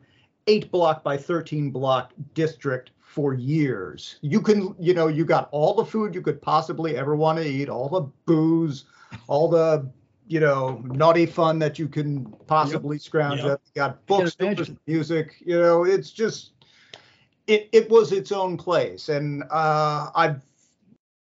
eight 0.48 0.72
block 0.72 1.04
by 1.04 1.18
thirteen 1.18 1.72
block 1.72 2.14
district 2.34 2.92
for 3.00 3.34
years. 3.34 4.18
You 4.22 4.42
can, 4.42 4.74
you 4.80 4.94
know, 4.94 5.08
you 5.08 5.26
got 5.26 5.50
all 5.52 5.74
the 5.74 5.86
food 5.86 6.16
you 6.16 6.22
could 6.22 6.42
possibly 6.42 6.96
ever 6.96 7.16
want 7.16 7.40
to 7.40 7.46
eat, 7.46 7.68
all 7.68 7.90
the 7.90 8.10
booze, 8.26 8.86
all 9.28 9.50
the 9.50 9.90
you 10.32 10.40
know, 10.40 10.82
naughty 10.86 11.26
fun 11.26 11.60
that 11.60 11.78
you 11.78 11.90
can 11.90 12.26
possibly 12.48 12.96
yep. 12.96 13.02
scrounge 13.02 13.42
yep. 13.42 13.52
up. 13.52 13.62
You 13.66 13.80
got 13.82 14.06
books, 14.06 14.38
music. 14.88 15.36
You 15.46 15.60
know, 15.60 15.84
it's 15.84 16.10
just 16.10 16.52
it 17.48 17.68
it 17.74 17.90
was 17.90 18.14
its 18.14 18.32
own 18.32 18.56
place, 18.56 19.10
and 19.10 19.44
uh, 19.52 20.10
I've 20.16 20.42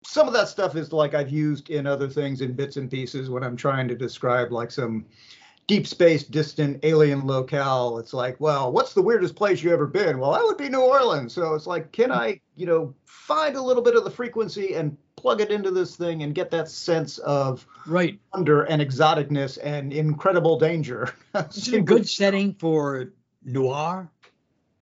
some 0.05 0.29
of 0.29 0.33
that 0.35 0.49
stuff 0.49 0.77
is 0.77 0.93
like 0.93 1.15
I've 1.15 1.31
used 1.31 1.71
in 1.71 1.85
other 1.85 2.09
things 2.09 2.43
in 2.43 2.53
bits 2.53 2.77
and 2.77 2.89
pieces 2.89 3.29
when 3.29 3.43
I'm 3.43 3.57
trying 3.57 3.89
to 3.89 3.97
describe 3.97 4.53
like 4.53 4.71
some 4.71 5.05
deep 5.67 5.87
space, 5.87 6.25
distant 6.25 6.81
alien 6.85 7.27
locale. 7.27 7.99
It's 7.99 8.13
like, 8.13 8.41
well, 8.41 8.73
what's 8.73 8.95
the 8.95 9.03
weirdest 9.03 9.37
place 9.37 9.63
you 9.63 9.73
ever 9.73 9.87
been? 9.87 10.19
Well, 10.19 10.33
that 10.33 10.43
would 10.43 10.59
be 10.59 10.69
New 10.69 10.81
Orleans. 10.81 11.33
So 11.33 11.55
it's 11.55 11.67
like, 11.67 11.93
can 11.93 12.11
I, 12.11 12.41
you 12.57 12.67
know, 12.67 12.95
find 13.05 13.57
a 13.57 13.63
little 13.63 13.83
bit 13.83 13.97
of 13.97 14.05
the 14.05 14.11
frequency 14.11 14.75
and 14.75 14.97
plug 15.17 15.41
it 15.41 15.51
into 15.51 15.71
this 15.71 15.97
thing 15.97 16.23
and 16.25 16.35
get 16.35 16.51
that 16.51 16.69
sense 16.69 17.19
of 17.19 17.67
right 17.87 18.19
wonder 18.35 18.65
and 18.65 18.83
exoticness 18.83 19.59
and 19.63 19.93
incredible 19.93 20.59
danger. 20.59 21.15
Is 21.55 21.69
it 21.69 21.75
a 21.75 21.81
good 21.81 22.09
setting 22.09 22.55
for 22.55 23.13
noir? 23.45 24.11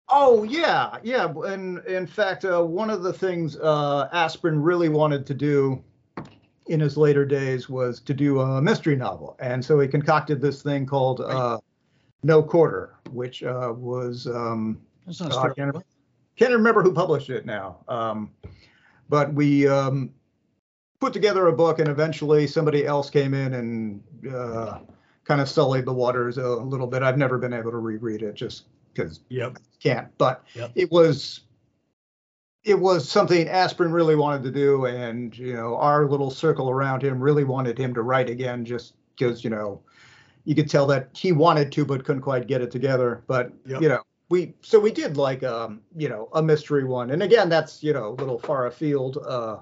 Oh 0.07 0.43
yeah, 0.43 0.97
yeah. 1.03 1.27
And 1.27 1.79
in 1.85 2.07
fact, 2.07 2.45
uh, 2.45 2.63
one 2.63 2.89
of 2.89 3.03
the 3.03 3.13
things 3.13 3.57
uh, 3.57 4.09
Asprin 4.13 4.63
really 4.63 4.89
wanted 4.89 5.25
to 5.27 5.33
do 5.33 5.83
in 6.67 6.79
his 6.79 6.97
later 6.97 7.25
days 7.25 7.69
was 7.69 7.99
to 8.01 8.13
do 8.13 8.39
a 8.39 8.61
mystery 8.61 8.95
novel, 8.95 9.35
and 9.39 9.63
so 9.63 9.79
he 9.79 9.87
concocted 9.87 10.41
this 10.41 10.61
thing 10.61 10.85
called 10.85 11.21
uh, 11.21 11.59
No 12.23 12.41
Quarter, 12.41 12.95
which 13.11 13.43
uh, 13.43 13.73
was 13.75 14.27
um, 14.27 14.81
uh, 15.19 15.49
can't, 15.53 15.75
can't, 16.37 16.53
remember 16.53 16.81
who 16.81 16.93
published 16.93 17.29
it 17.29 17.45
now. 17.45 17.77
Um, 17.87 18.31
but 19.09 19.33
we 19.33 19.67
um, 19.67 20.11
put 20.99 21.13
together 21.13 21.47
a 21.47 21.53
book, 21.53 21.79
and 21.79 21.89
eventually 21.89 22.47
somebody 22.47 22.85
else 22.85 23.09
came 23.09 23.33
in 23.33 23.53
and 23.55 24.03
uh, 24.33 24.79
kind 25.25 25.41
of 25.41 25.49
sullied 25.49 25.85
the 25.85 25.93
waters 25.93 26.37
a 26.37 26.47
little 26.47 26.87
bit. 26.87 27.03
I've 27.03 27.17
never 27.17 27.37
been 27.37 27.53
able 27.53 27.71
to 27.71 27.77
reread 27.77 28.21
it 28.21 28.35
just 28.35 28.65
because 28.93 29.19
yep. 29.29 29.57
can't. 29.81 30.07
But 30.17 30.43
yep. 30.53 30.71
it 30.75 30.91
was 30.91 31.41
it 32.63 32.79
was 32.79 33.09
something 33.09 33.47
Asprin 33.47 33.91
really 33.91 34.15
wanted 34.15 34.43
to 34.43 34.51
do, 34.51 34.85
and 34.85 35.37
you 35.37 35.53
know 35.53 35.75
our 35.77 36.07
little 36.07 36.31
circle 36.31 36.69
around 36.69 37.03
him 37.03 37.19
really 37.19 37.43
wanted 37.43 37.77
him 37.77 37.93
to 37.93 38.01
write 38.01 38.29
again, 38.29 38.65
just 38.65 38.93
because 39.15 39.43
you 39.43 39.49
know 39.49 39.81
you 40.45 40.55
could 40.55 40.69
tell 40.69 40.87
that 40.87 41.09
he 41.13 41.31
wanted 41.31 41.71
to 41.71 41.85
but 41.85 42.03
couldn't 42.05 42.21
quite 42.21 42.47
get 42.47 42.61
it 42.61 42.71
together. 42.71 43.23
But 43.27 43.53
yep. 43.65 43.81
you 43.81 43.89
know 43.89 44.03
we 44.33 44.53
so 44.61 44.79
we 44.79 44.91
did 44.91 45.15
like 45.15 45.43
um 45.43 45.79
you 45.95 46.09
know 46.09 46.27
a 46.33 46.41
mystery 46.41 46.83
one 46.83 47.11
and 47.11 47.21
again 47.21 47.49
that's 47.49 47.83
you 47.83 47.93
know 47.93 48.07
a 48.07 48.15
little 48.15 48.39
far 48.39 48.65
afield 48.65 49.17
uh 49.27 49.57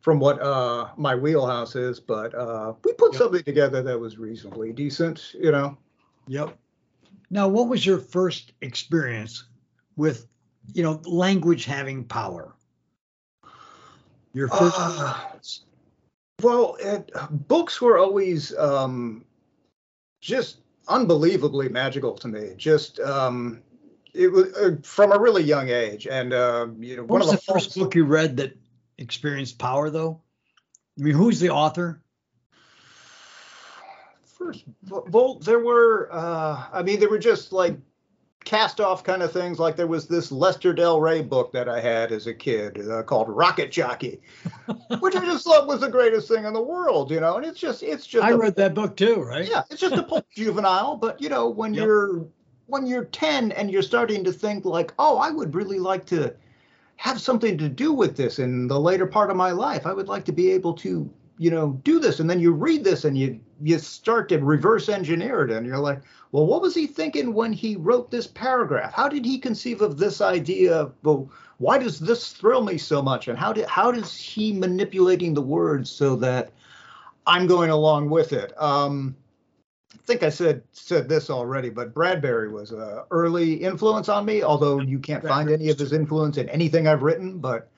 from 0.00 0.18
what 0.18 0.42
uh 0.42 0.88
my 0.96 1.14
wheelhouse 1.14 1.76
is 1.76 2.00
but 2.00 2.34
uh 2.34 2.72
we 2.84 2.92
put 2.94 3.12
yep. 3.12 3.20
something 3.20 3.42
together 3.44 3.84
that 3.84 3.98
was 3.98 4.18
reasonably 4.18 4.72
decent 4.72 5.32
you 5.34 5.52
know 5.52 5.78
yep 6.26 6.58
now 7.30 7.46
what 7.46 7.68
was 7.68 7.86
your 7.86 7.98
first 7.98 8.52
experience 8.62 9.44
with 9.94 10.26
you 10.74 10.82
know 10.82 11.00
language 11.04 11.64
having 11.64 12.04
power 12.04 12.54
your 14.32 14.48
first 14.48 14.76
uh, 14.78 15.18
well 16.42 16.76
it, 16.80 17.10
books 17.48 17.80
were 17.80 17.98
always 17.98 18.56
um 18.56 19.24
just 20.20 20.58
unbelievably 20.88 21.68
magical 21.68 22.14
to 22.14 22.28
me 22.28 22.54
just 22.56 23.00
um 23.00 23.62
it 24.14 24.28
was 24.28 24.52
uh, 24.54 24.76
from 24.82 25.12
a 25.12 25.18
really 25.18 25.42
young 25.42 25.68
age, 25.68 26.06
and 26.06 26.32
uh, 26.32 26.66
you 26.78 26.96
know, 26.96 27.02
what 27.02 27.10
one 27.10 27.20
was 27.20 27.32
of 27.32 27.40
the, 27.40 27.46
the 27.46 27.52
first 27.52 27.76
book 27.76 27.94
you 27.94 28.04
read 28.04 28.36
that 28.38 28.56
experienced 28.98 29.58
power, 29.58 29.90
though? 29.90 30.20
I 30.98 31.02
mean, 31.02 31.14
who's 31.14 31.40
the 31.40 31.50
author? 31.50 32.02
First, 34.24 34.64
well, 34.88 35.34
there 35.34 35.60
were. 35.60 36.08
Uh, 36.10 36.64
I 36.72 36.82
mean, 36.82 37.00
there 37.00 37.10
were 37.10 37.18
just 37.18 37.52
like 37.52 37.76
cast 38.44 38.80
off 38.80 39.04
kind 39.04 39.22
of 39.22 39.32
things. 39.32 39.58
Like 39.58 39.76
there 39.76 39.86
was 39.86 40.06
this 40.06 40.32
Lester 40.32 40.72
Del 40.72 41.00
Rey 41.00 41.22
book 41.22 41.52
that 41.52 41.68
I 41.68 41.80
had 41.80 42.12
as 42.12 42.26
a 42.26 42.34
kid 42.34 42.88
uh, 42.88 43.02
called 43.02 43.28
Rocket 43.28 43.70
Jockey, 43.70 44.20
which 45.00 45.16
I 45.16 45.24
just 45.24 45.44
thought 45.44 45.66
was 45.66 45.80
the 45.80 45.88
greatest 45.88 46.28
thing 46.28 46.44
in 46.44 46.52
the 46.52 46.62
world, 46.62 47.10
you 47.10 47.20
know. 47.20 47.36
And 47.36 47.44
it's 47.44 47.60
just, 47.60 47.82
it's 47.82 48.06
just. 48.06 48.24
I 48.24 48.30
a, 48.30 48.36
read 48.36 48.56
that 48.56 48.74
book 48.74 48.96
too, 48.96 49.22
right? 49.22 49.48
Yeah, 49.48 49.62
it's 49.70 49.80
just 49.80 49.94
a 49.94 50.02
pulp 50.10 50.26
juvenile, 50.34 50.96
but 50.96 51.20
you 51.20 51.28
know, 51.28 51.48
when 51.48 51.74
yep. 51.74 51.84
you're 51.84 52.26
when 52.70 52.86
you're 52.86 53.04
10 53.04 53.52
and 53.52 53.70
you're 53.70 53.82
starting 53.82 54.24
to 54.24 54.32
think 54.32 54.64
like, 54.64 54.94
oh, 54.98 55.18
I 55.18 55.30
would 55.30 55.54
really 55.54 55.78
like 55.78 56.06
to 56.06 56.34
have 56.96 57.20
something 57.20 57.58
to 57.58 57.68
do 57.68 57.92
with 57.92 58.16
this 58.16 58.38
in 58.38 58.68
the 58.68 58.78
later 58.78 59.06
part 59.06 59.30
of 59.30 59.36
my 59.36 59.50
life. 59.50 59.86
I 59.86 59.92
would 59.92 60.08
like 60.08 60.24
to 60.26 60.32
be 60.32 60.50
able 60.52 60.74
to, 60.74 61.10
you 61.38 61.50
know, 61.50 61.80
do 61.82 61.98
this. 61.98 62.20
And 62.20 62.30
then 62.30 62.40
you 62.40 62.52
read 62.52 62.84
this 62.84 63.04
and 63.04 63.18
you 63.18 63.40
you 63.62 63.78
start 63.78 64.28
to 64.30 64.38
reverse 64.38 64.88
engineer 64.88 65.44
it 65.44 65.50
and 65.50 65.66
you're 65.66 65.78
like, 65.78 66.02
well, 66.32 66.46
what 66.46 66.62
was 66.62 66.74
he 66.74 66.86
thinking 66.86 67.34
when 67.34 67.52
he 67.52 67.76
wrote 67.76 68.10
this 68.10 68.26
paragraph? 68.26 68.92
How 68.92 69.08
did 69.08 69.24
he 69.24 69.38
conceive 69.38 69.82
of 69.82 69.98
this 69.98 70.20
idea? 70.20 70.90
Well, 71.02 71.28
why 71.58 71.78
does 71.78 71.98
this 71.98 72.32
thrill 72.32 72.62
me 72.62 72.78
so 72.78 73.02
much? 73.02 73.28
And 73.28 73.38
how 73.38 73.52
did 73.52 73.66
how 73.66 73.90
does 73.90 74.16
he 74.16 74.52
manipulating 74.52 75.34
the 75.34 75.42
words 75.42 75.90
so 75.90 76.16
that 76.16 76.52
I'm 77.26 77.46
going 77.46 77.70
along 77.70 78.10
with 78.10 78.32
it? 78.32 78.52
Um, 78.60 79.16
I 79.92 79.98
think 80.04 80.22
I 80.22 80.30
said 80.30 80.62
said 80.72 81.08
this 81.08 81.30
already, 81.30 81.68
but 81.68 81.94
Bradbury 81.94 82.50
was 82.50 82.70
a 82.70 83.04
early 83.10 83.54
influence 83.54 84.08
on 84.08 84.24
me. 84.24 84.42
Although 84.42 84.80
you 84.80 85.00
can't 85.00 85.26
find 85.26 85.50
any 85.50 85.68
of 85.68 85.78
his 85.78 85.92
influence 85.92 86.38
in 86.38 86.48
anything 86.48 86.86
I've 86.86 87.02
written, 87.02 87.38
but 87.38 87.68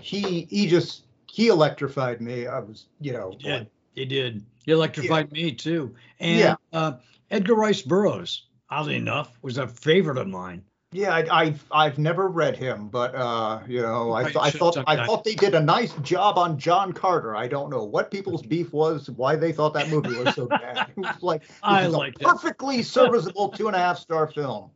he 0.00 0.48
he 0.50 0.66
just 0.66 1.04
he 1.30 1.46
electrified 1.46 2.20
me. 2.20 2.48
I 2.48 2.58
was 2.58 2.86
you 3.00 3.12
know 3.12 3.36
he 3.38 3.48
did 3.48 3.70
he 3.94 4.04
did 4.04 4.44
he 4.64 4.72
electrified 4.72 5.28
yeah. 5.30 5.44
me 5.44 5.52
too. 5.52 5.94
And 6.18 6.38
yeah. 6.38 6.54
uh, 6.72 6.92
Edgar 7.30 7.54
Rice 7.54 7.82
Burroughs, 7.82 8.46
oddly 8.68 8.96
enough, 8.96 9.38
was 9.42 9.58
a 9.58 9.68
favorite 9.68 10.18
of 10.18 10.26
mine. 10.28 10.64
Yeah, 10.92 11.22
I, 11.30 11.44
have 11.44 11.64
I've 11.70 11.98
never 11.98 12.26
read 12.26 12.56
him, 12.56 12.88
but 12.88 13.14
uh, 13.14 13.60
you 13.68 13.80
know, 13.80 14.10
I, 14.10 14.22
I 14.22 14.50
thought 14.50 14.76
I 14.88 15.06
thought 15.06 15.22
they 15.22 15.36
did 15.36 15.54
a 15.54 15.60
nice 15.60 15.92
job 16.02 16.36
on 16.36 16.58
John 16.58 16.92
Carter. 16.92 17.36
I 17.36 17.46
don't 17.46 17.70
know 17.70 17.84
what 17.84 18.10
people's 18.10 18.42
beef 18.42 18.72
was, 18.72 19.08
why 19.08 19.36
they 19.36 19.52
thought 19.52 19.72
that 19.74 19.88
movie 19.88 20.18
was 20.18 20.34
so 20.34 20.46
bad. 20.46 20.88
It 20.88 20.96
was 20.96 21.22
like 21.22 21.42
it 21.42 21.50
I 21.62 21.86
like 21.86 22.18
perfectly 22.18 22.82
serviceable 22.82 23.50
two 23.50 23.68
and 23.68 23.76
a 23.76 23.78
half 23.78 24.00
star 24.00 24.26
film. 24.26 24.72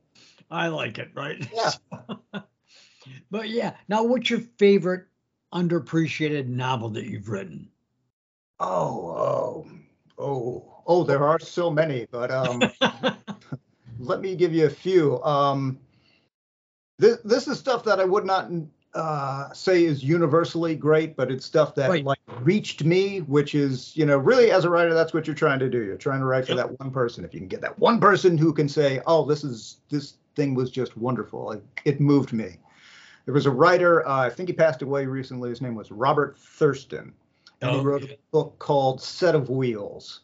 I 0.53 0.69
like 0.69 0.99
it, 0.99 1.11
right? 1.15 1.45
Yeah. 1.53 2.41
but 3.33 3.49
yeah, 3.49 3.75
now 3.89 4.05
what's 4.05 4.31
your 4.31 4.41
favorite 4.41 5.07
underappreciated 5.53 6.47
novel 6.47 6.91
that 6.91 7.07
you've 7.07 7.29
written? 7.29 7.69
Oh, 8.61 9.09
oh, 9.11 9.67
oh, 10.17 10.74
oh, 10.87 11.05
there 11.05 11.25
are 11.25 11.39
so 11.39 11.71
many, 11.71 12.07
but 12.11 12.31
um, 12.31 12.63
let 13.99 14.21
me 14.21 14.35
give 14.35 14.53
you 14.53 14.67
a 14.67 14.71
few. 14.71 15.23
Um, 15.23 15.79
this 16.99 17.19
this 17.25 17.49
is 17.49 17.59
stuff 17.59 17.85
that 17.85 18.01
I 18.01 18.05
would 18.05 18.25
not 18.25 18.51
uh, 18.95 19.53
say 19.53 19.85
is 19.85 20.05
universally 20.05 20.77
great, 20.77 21.17
but 21.17 21.31
it's 21.31 21.45
stuff 21.45 21.75
that 21.75 21.91
right. 21.91 22.05
like 22.05 22.21
reached 22.41 22.85
me, 22.85 23.21
which 23.23 23.55
is 23.55 23.97
you 23.97 24.07
know 24.07 24.17
really 24.17 24.51
as 24.51 24.65
a 24.65 24.71
writer 24.71 24.95
that's 24.95 25.13
what 25.13 25.27
you're 25.27 25.35
trying 25.35 25.59
to 25.59 25.69
do. 25.69 25.83
You're 25.83 25.97
trying 25.97 26.21
to 26.21 26.27
write 26.27 26.47
for 26.47 26.55
that 26.55 26.79
one 26.79 26.91
person. 26.91 27.25
If 27.25 27.35
you 27.35 27.41
can 27.41 27.49
get 27.49 27.61
that 27.63 27.79
one 27.79 28.01
person 28.01 28.39
who 28.39 28.53
can 28.53 28.69
say, 28.69 29.01
oh, 29.07 29.25
this 29.25 29.45
is 29.45 29.79
this 29.91 30.15
thing 30.37 30.55
was 30.55 30.71
just 30.71 30.97
wonderful. 30.97 31.53
It, 31.53 31.65
it 31.85 32.01
moved 32.01 32.33
me. 32.33 32.59
There 33.25 33.35
was 33.35 33.47
a 33.47 33.51
writer, 33.51 34.07
uh, 34.07 34.27
I 34.27 34.31
think 34.31 34.51
he 34.51 34.53
passed 34.53 34.83
away 34.83 35.07
recently. 35.07 35.49
His 35.49 35.63
name 35.63 35.75
was 35.75 35.91
Robert 35.91 36.39
Thurston, 36.39 37.15
and 37.63 37.71
oh, 37.71 37.79
he 37.79 37.85
wrote 37.85 38.03
a 38.03 38.19
book 38.33 38.59
called 38.59 39.01
Set 39.01 39.35
of 39.35 39.49
Wheels 39.49 40.21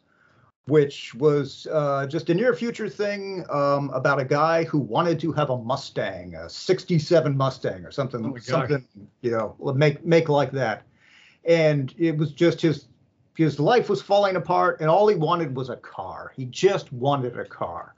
which 0.71 1.13
was 1.17 1.67
uh, 1.73 2.07
just 2.07 2.31
a 2.31 2.35
near 2.35 2.55
future 2.55 2.89
thing 2.89 3.45
um, 3.51 3.91
about 3.91 4.21
a 4.21 4.25
guy 4.25 4.63
who 4.65 4.79
wanted 4.79 5.19
to 5.19 5.33
have 5.33 5.51
a 5.51 5.59
Mustang, 5.59 6.37
a 6.37 6.49
67 6.49 7.37
Mustang 7.37 7.85
or 7.85 7.91
something, 7.91 8.25
oh 8.25 8.39
something, 8.39 8.87
you 9.21 9.33
know, 9.33 9.57
make, 9.75 10.05
make 10.05 10.29
like 10.29 10.53
that. 10.53 10.85
And 11.45 11.93
it 11.99 12.17
was 12.17 12.33
just 12.33 12.61
his, 12.61 12.87
his 13.37 13.59
life 13.59 13.89
was 13.89 14.01
falling 14.01 14.37
apart 14.37 14.81
and 14.81 14.89
all 14.89 15.09
he 15.09 15.17
wanted 15.17 15.57
was 15.57 15.71
a 15.71 15.77
car. 15.77 16.33
He 16.37 16.45
just 16.45 16.93
wanted 16.93 17.37
a 17.37 17.45
car. 17.45 17.95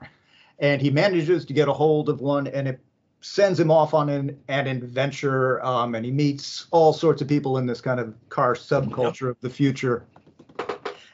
And 0.57 0.81
he 0.81 0.89
manages 0.89 1.45
to 1.45 1.53
get 1.53 1.67
a 1.67 1.73
hold 1.73 2.09
of 2.09 2.21
one 2.21 2.47
and 2.47 2.67
it 2.67 2.79
sends 3.21 3.59
him 3.59 3.69
off 3.69 3.93
on 3.93 4.09
an, 4.09 4.39
an 4.47 4.65
adventure. 4.65 5.63
Um, 5.63 5.93
and 5.93 6.03
he 6.03 6.11
meets 6.11 6.65
all 6.71 6.91
sorts 6.91 7.21
of 7.21 7.27
people 7.27 7.59
in 7.59 7.67
this 7.67 7.81
kind 7.81 7.99
of 7.99 8.15
car 8.29 8.55
subculture 8.55 9.27
yep. 9.27 9.31
of 9.31 9.41
the 9.41 9.49
future. 9.49 10.05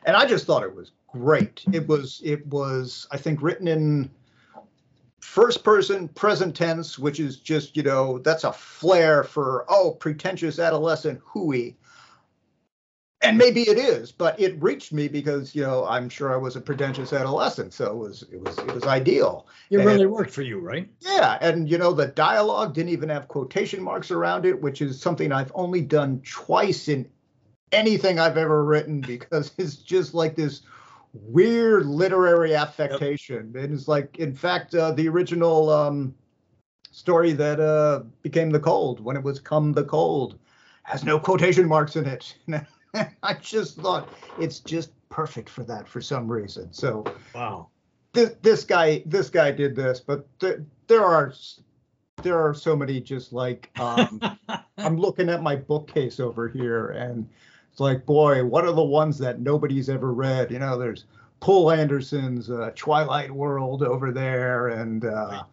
And 0.05 0.15
I 0.15 0.25
just 0.25 0.45
thought 0.45 0.63
it 0.63 0.73
was 0.73 0.91
great. 1.13 1.63
It 1.71 1.87
was 1.87 2.21
it 2.23 2.45
was 2.47 3.07
I 3.11 3.17
think 3.17 3.41
written 3.41 3.67
in 3.67 4.09
first 5.19 5.63
person 5.63 6.07
present 6.09 6.55
tense, 6.55 6.97
which 6.97 7.19
is 7.19 7.37
just 7.37 7.75
you 7.75 7.83
know 7.83 8.19
that's 8.19 8.43
a 8.43 8.53
flair 8.53 9.23
for 9.23 9.65
oh 9.69 9.91
pretentious 9.91 10.59
adolescent 10.59 11.19
hooey. 11.23 11.75
And 13.21 13.37
maybe 13.37 13.63
it 13.63 13.77
is, 13.77 14.13
but 14.13 14.39
it 14.39 14.61
reached 14.63 14.93
me 14.93 15.09
because 15.09 15.53
you 15.53 15.61
know 15.61 15.85
I'm 15.85 16.07
sure 16.07 16.33
I 16.33 16.37
was 16.37 16.55
a 16.55 16.61
pretentious 16.61 17.11
adolescent, 17.11 17.73
so 17.73 17.87
it 17.87 17.95
was 17.97 18.23
it 18.31 18.39
was 18.39 18.57
it 18.59 18.73
was 18.73 18.85
ideal. 18.85 19.47
It 19.69 19.77
and, 19.77 19.85
really 19.85 20.05
worked 20.05 20.31
for 20.31 20.41
you, 20.41 20.59
right? 20.59 20.89
Yeah, 21.01 21.37
and 21.41 21.69
you 21.69 21.77
know 21.77 21.91
the 21.91 22.07
dialogue 22.07 22.73
didn't 22.73 22.93
even 22.93 23.09
have 23.09 23.27
quotation 23.27 23.83
marks 23.83 24.09
around 24.09 24.45
it, 24.45 24.61
which 24.61 24.81
is 24.81 25.01
something 25.01 25.33
I've 25.33 25.51
only 25.53 25.81
done 25.81 26.21
twice 26.21 26.87
in 26.87 27.09
anything 27.73 28.19
I've 28.19 28.37
ever 28.37 28.63
written 28.63 29.01
because 29.01 29.51
it's 29.57 29.75
just 29.75 30.13
like 30.13 30.35
this 30.35 30.61
weird 31.23 31.85
literary 31.85 32.55
affectation. 32.55 33.51
Yep. 33.55 33.69
it's 33.71 33.87
like, 33.87 34.19
in 34.19 34.33
fact, 34.33 34.75
uh, 34.75 34.91
the 34.91 35.07
original 35.07 35.69
um, 35.69 36.13
story 36.91 37.33
that 37.33 37.59
uh, 37.59 38.03
became 38.21 38.49
The 38.49 38.59
Cold, 38.59 38.99
when 38.99 39.15
it 39.15 39.23
was 39.23 39.39
Come 39.39 39.73
the 39.73 39.83
Cold, 39.83 40.37
has 40.83 41.03
no 41.03 41.19
quotation 41.19 41.67
marks 41.67 41.95
in 41.95 42.05
it. 42.05 42.35
I 43.23 43.33
just 43.35 43.77
thought 43.77 44.09
it's 44.39 44.59
just 44.59 44.91
perfect 45.09 45.49
for 45.49 45.63
that 45.63 45.87
for 45.87 46.01
some 46.01 46.31
reason. 46.31 46.73
So, 46.73 47.03
wow. 47.35 47.67
This, 48.13 48.35
this 48.41 48.63
guy, 48.63 49.03
this 49.05 49.29
guy 49.29 49.51
did 49.51 49.75
this, 49.75 49.99
but 49.99 50.27
th- 50.39 50.59
there 50.87 51.05
are 51.05 51.31
there 52.23 52.39
are 52.39 52.53
so 52.53 52.75
many 52.75 52.99
just 52.99 53.31
like 53.31 53.69
um, 53.79 54.21
I'm 54.77 54.97
looking 54.97 55.29
at 55.29 55.41
my 55.41 55.55
bookcase 55.55 56.19
over 56.19 56.47
here 56.47 56.89
and 56.89 57.29
it's 57.79 57.81
like, 57.81 58.05
boy, 58.05 58.43
what 58.43 58.65
are 58.65 58.73
the 58.73 58.83
ones 58.83 59.17
that 59.19 59.39
nobody's 59.39 59.89
ever 59.89 60.11
read? 60.11 60.51
You 60.51 60.59
know, 60.59 60.77
there's 60.77 61.05
Poul 61.39 61.71
Anderson's 61.71 62.49
uh, 62.49 62.71
Twilight 62.75 63.31
World 63.31 63.83
over 63.83 64.11
there, 64.11 64.67
and 64.67 65.05
uh, 65.05 65.43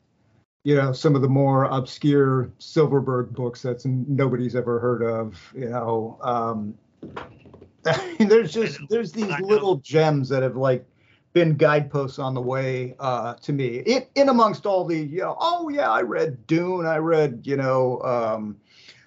you 0.65 0.75
know 0.75 0.93
some 0.93 1.15
of 1.15 1.23
the 1.23 1.29
more 1.29 1.67
obscure 1.67 2.51
Silverberg 2.59 3.33
books 3.33 3.63
that 3.63 3.85
nobody's 3.87 4.57
ever 4.57 4.81
heard 4.81 5.05
of. 5.05 5.41
You 5.55 5.69
know, 5.69 6.19
um, 6.21 6.75
there's 8.19 8.53
just 8.53 8.81
there's 8.91 9.13
these 9.13 9.39
little 9.39 9.77
gems 9.77 10.29
that 10.31 10.43
have 10.43 10.57
like 10.57 10.85
been 11.33 11.55
guideposts 11.55 12.19
on 12.19 12.35
the 12.35 12.43
way 12.43 12.97
uh, 12.99 13.35
to 13.35 13.53
me. 13.53 13.85
It, 13.87 14.11
in 14.17 14.31
amongst 14.31 14.67
all 14.67 14.85
the, 14.85 14.99
you 14.99 15.21
know, 15.21 15.37
oh 15.39 15.69
yeah, 15.69 15.93
I 15.93 16.03
read 16.03 16.45
Dune, 16.49 16.87
I 16.87 16.97
read, 16.97 17.43
you 17.45 17.57
know, 17.57 18.01
um, 18.01 18.57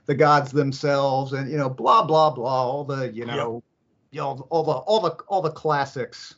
the 0.09 0.15
gods 0.15 0.51
themselves 0.51 1.33
and 1.33 1.51
you 1.51 1.55
know 1.55 1.69
blah 1.69 2.03
blah 2.03 2.31
blah 2.31 2.67
all 2.67 2.83
the 2.83 3.13
you 3.13 3.27
know 3.27 3.61
yep. 4.11 4.13
you 4.13 4.19
know 4.19 4.47
all 4.49 4.63
the 4.63 4.71
all 4.71 4.99
the 4.99 5.11
all 5.27 5.39
the 5.39 5.51
classics. 5.51 6.33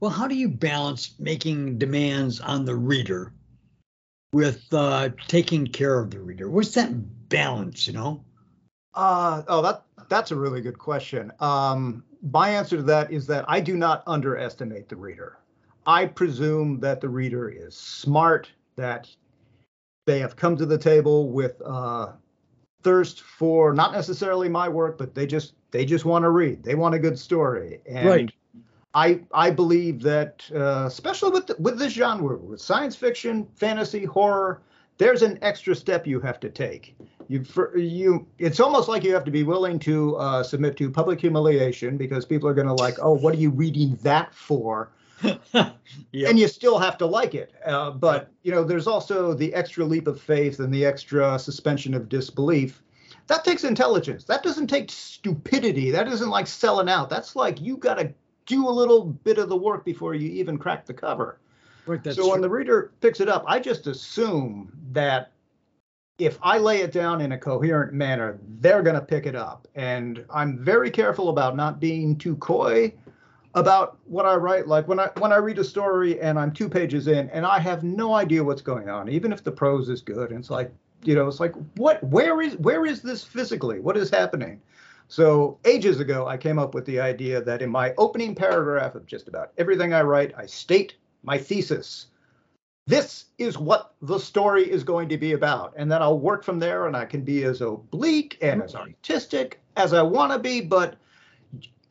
Well 0.00 0.10
how 0.10 0.26
do 0.26 0.34
you 0.34 0.48
balance 0.48 1.14
making 1.20 1.78
demands 1.78 2.40
on 2.40 2.64
the 2.64 2.74
reader 2.74 3.32
with 4.32 4.66
uh, 4.72 5.10
taking 5.28 5.64
care 5.64 6.00
of 6.00 6.10
the 6.10 6.18
reader? 6.18 6.50
What's 6.50 6.74
that 6.74 6.90
balance 7.28 7.86
you 7.86 7.92
know? 7.92 8.24
Uh 8.94 9.44
oh 9.46 9.62
that 9.62 9.84
that's 10.08 10.32
a 10.32 10.36
really 10.36 10.60
good 10.60 10.76
question. 10.76 11.30
Um 11.38 12.02
my 12.32 12.50
answer 12.50 12.76
to 12.76 12.82
that 12.82 13.12
is 13.12 13.28
that 13.28 13.44
i 13.48 13.60
do 13.60 13.76
not 13.76 14.02
underestimate 14.08 14.88
the 14.88 14.96
reader. 14.96 15.38
I 15.86 16.06
presume 16.06 16.80
that 16.80 17.00
the 17.00 17.08
reader 17.08 17.48
is 17.48 17.76
smart 17.76 18.50
that 18.74 19.08
they 20.06 20.18
have 20.18 20.34
come 20.34 20.56
to 20.56 20.66
the 20.66 20.76
table 20.76 21.30
with 21.30 21.62
uh, 21.64 22.12
thirst 22.82 23.22
for 23.22 23.72
not 23.72 23.92
necessarily 23.92 24.48
my 24.48 24.68
work, 24.68 24.98
but 24.98 25.14
they 25.14 25.26
just 25.26 25.54
they 25.70 25.84
just 25.84 26.04
want 26.04 26.24
to 26.24 26.30
read. 26.30 26.62
They 26.62 26.74
want 26.74 26.94
a 26.94 26.98
good 26.98 27.18
story, 27.18 27.80
and 27.86 28.08
right. 28.08 28.32
I 28.94 29.20
I 29.32 29.50
believe 29.50 30.02
that 30.02 30.44
uh, 30.54 30.84
especially 30.86 31.30
with 31.30 31.46
the, 31.46 31.56
with 31.58 31.78
this 31.78 31.92
genre, 31.92 32.36
with 32.36 32.60
science 32.60 32.96
fiction, 32.96 33.46
fantasy, 33.54 34.04
horror, 34.04 34.62
there's 34.98 35.22
an 35.22 35.38
extra 35.42 35.74
step 35.74 36.06
you 36.06 36.20
have 36.20 36.40
to 36.40 36.50
take. 36.50 36.96
You 37.28 37.44
for, 37.44 37.76
you 37.76 38.26
it's 38.38 38.60
almost 38.60 38.88
like 38.88 39.04
you 39.04 39.14
have 39.14 39.24
to 39.24 39.30
be 39.30 39.44
willing 39.44 39.78
to 39.80 40.16
uh, 40.16 40.42
submit 40.42 40.76
to 40.78 40.90
public 40.90 41.20
humiliation 41.20 41.96
because 41.96 42.24
people 42.24 42.48
are 42.48 42.54
going 42.54 42.66
to 42.66 42.74
like, 42.74 42.98
oh, 43.00 43.12
what 43.14 43.34
are 43.34 43.38
you 43.38 43.50
reading 43.50 43.96
that 44.02 44.34
for? 44.34 44.90
Yep. 45.22 45.74
and 46.14 46.38
you 46.38 46.48
still 46.48 46.78
have 46.78 46.98
to 46.98 47.06
like 47.06 47.34
it. 47.34 47.52
Uh, 47.64 47.90
but 47.90 48.30
you 48.42 48.52
know, 48.52 48.64
there's 48.64 48.86
also 48.86 49.34
the 49.34 49.52
extra 49.54 49.84
leap 49.84 50.06
of 50.06 50.20
faith 50.20 50.60
and 50.60 50.72
the 50.72 50.84
extra 50.84 51.38
suspension 51.38 51.94
of 51.94 52.08
disbelief. 52.08 52.82
That 53.26 53.44
takes 53.44 53.64
intelligence. 53.64 54.24
That 54.24 54.42
doesn't 54.42 54.66
take 54.66 54.90
stupidity. 54.90 55.90
That 55.90 56.08
isn't 56.08 56.30
like 56.30 56.46
selling 56.46 56.88
out. 56.88 57.10
That's 57.10 57.36
like 57.36 57.60
you 57.60 57.76
got 57.76 57.94
to 57.98 58.12
do 58.46 58.68
a 58.68 58.70
little 58.70 59.04
bit 59.04 59.38
of 59.38 59.48
the 59.48 59.56
work 59.56 59.84
before 59.84 60.14
you 60.14 60.28
even 60.30 60.58
crack 60.58 60.84
the 60.84 60.94
cover. 60.94 61.38
Right, 61.86 62.02
so 62.04 62.14
true. 62.14 62.30
when 62.30 62.40
the 62.40 62.50
reader 62.50 62.92
picks 63.00 63.20
it 63.20 63.28
up, 63.28 63.44
I 63.46 63.60
just 63.60 63.86
assume 63.86 64.72
that 64.92 65.32
if 66.18 66.38
I 66.42 66.58
lay 66.58 66.80
it 66.80 66.92
down 66.92 67.20
in 67.20 67.32
a 67.32 67.38
coherent 67.38 67.92
manner, 67.92 68.38
they're 68.58 68.82
going 68.82 68.94
to 68.94 69.00
pick 69.00 69.26
it 69.26 69.34
up. 69.34 69.66
And 69.74 70.24
I'm 70.28 70.58
very 70.58 70.90
careful 70.90 71.30
about 71.30 71.56
not 71.56 71.80
being 71.80 72.16
too 72.16 72.36
coy 72.36 72.92
about 73.54 73.98
what 74.04 74.26
I 74.26 74.34
write. 74.36 74.68
Like 74.68 74.86
when 74.88 75.00
I 75.00 75.10
when 75.18 75.32
I 75.32 75.36
read 75.36 75.58
a 75.58 75.64
story 75.64 76.20
and 76.20 76.38
I'm 76.38 76.52
two 76.52 76.68
pages 76.68 77.08
in 77.08 77.28
and 77.30 77.44
I 77.44 77.58
have 77.58 77.82
no 77.82 78.14
idea 78.14 78.44
what's 78.44 78.62
going 78.62 78.88
on, 78.88 79.08
even 79.08 79.32
if 79.32 79.42
the 79.42 79.52
prose 79.52 79.88
is 79.88 80.00
good. 80.00 80.30
And 80.30 80.40
it's 80.40 80.50
like, 80.50 80.72
you 81.04 81.14
know, 81.14 81.26
it's 81.26 81.40
like 81.40 81.54
what 81.76 82.02
where 82.04 82.40
is 82.40 82.56
where 82.58 82.86
is 82.86 83.02
this 83.02 83.24
physically? 83.24 83.80
What 83.80 83.96
is 83.96 84.10
happening? 84.10 84.60
So 85.08 85.58
ages 85.64 85.98
ago, 85.98 86.28
I 86.28 86.36
came 86.36 86.58
up 86.58 86.72
with 86.72 86.86
the 86.86 87.00
idea 87.00 87.42
that 87.42 87.62
in 87.62 87.70
my 87.70 87.92
opening 87.98 88.34
paragraph 88.34 88.94
of 88.94 89.06
just 89.06 89.26
about 89.26 89.52
everything 89.58 89.92
I 89.92 90.02
write, 90.02 90.32
I 90.36 90.46
state 90.46 90.94
my 91.24 91.36
thesis. 91.36 92.06
This 92.86 93.26
is 93.38 93.58
what 93.58 93.94
the 94.02 94.18
story 94.18 94.70
is 94.70 94.84
going 94.84 95.08
to 95.08 95.18
be 95.18 95.32
about. 95.32 95.74
And 95.76 95.90
then 95.90 96.00
I'll 96.00 96.18
work 96.18 96.44
from 96.44 96.60
there 96.60 96.86
and 96.86 96.96
I 96.96 97.04
can 97.04 97.22
be 97.22 97.42
as 97.42 97.60
oblique 97.60 98.38
and 98.40 98.62
as 98.62 98.74
artistic 98.74 99.60
as 99.76 99.92
I 99.92 100.02
want 100.02 100.32
to 100.32 100.38
be, 100.38 100.60
but 100.60 100.96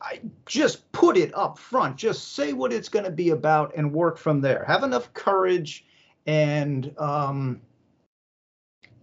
I 0.02 0.20
just 0.46 0.90
put 0.92 1.16
it 1.16 1.36
up 1.36 1.58
front. 1.58 1.96
Just 1.96 2.34
say 2.34 2.52
what 2.52 2.72
it's 2.72 2.88
going 2.88 3.04
to 3.04 3.10
be 3.10 3.30
about 3.30 3.74
and 3.76 3.92
work 3.92 4.16
from 4.16 4.40
there. 4.40 4.64
Have 4.66 4.82
enough 4.82 5.12
courage 5.12 5.84
and 6.26 6.94
um, 6.98 7.60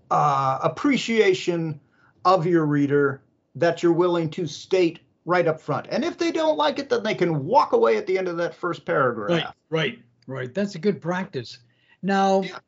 uh, 0.09 0.59
appreciation 0.63 1.79
of 2.25 2.45
your 2.45 2.65
reader 2.65 3.21
that 3.55 3.83
you're 3.83 3.93
willing 3.93 4.29
to 4.31 4.47
state 4.47 4.99
right 5.25 5.47
up 5.47 5.59
front. 5.59 5.87
And 5.89 6.03
if 6.03 6.17
they 6.17 6.31
don't 6.31 6.57
like 6.57 6.79
it, 6.79 6.89
then 6.89 7.03
they 7.03 7.15
can 7.15 7.45
walk 7.45 7.73
away 7.73 7.97
at 7.97 8.07
the 8.07 8.17
end 8.17 8.27
of 8.27 8.37
that 8.37 8.55
first 8.55 8.85
paragraph. 8.85 9.29
Right, 9.29 9.47
right, 9.69 9.99
right. 10.25 10.53
That's 10.53 10.75
a 10.75 10.79
good 10.79 11.01
practice. 11.01 11.59
Now, 12.01 12.41
yeah. 12.41 12.59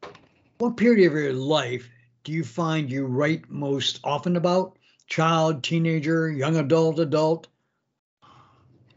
what 0.58 0.78
period 0.78 1.08
of 1.08 1.18
your 1.18 1.34
life 1.34 1.90
do 2.24 2.32
you 2.32 2.44
find 2.44 2.92
you 2.92 3.06
write 3.06 3.50
most 3.50 4.00
often 4.04 4.36
about? 4.36 4.78
Child, 5.08 5.64
teenager, 5.64 6.30
young 6.30 6.58
adult, 6.58 7.00
adult? 7.00 7.48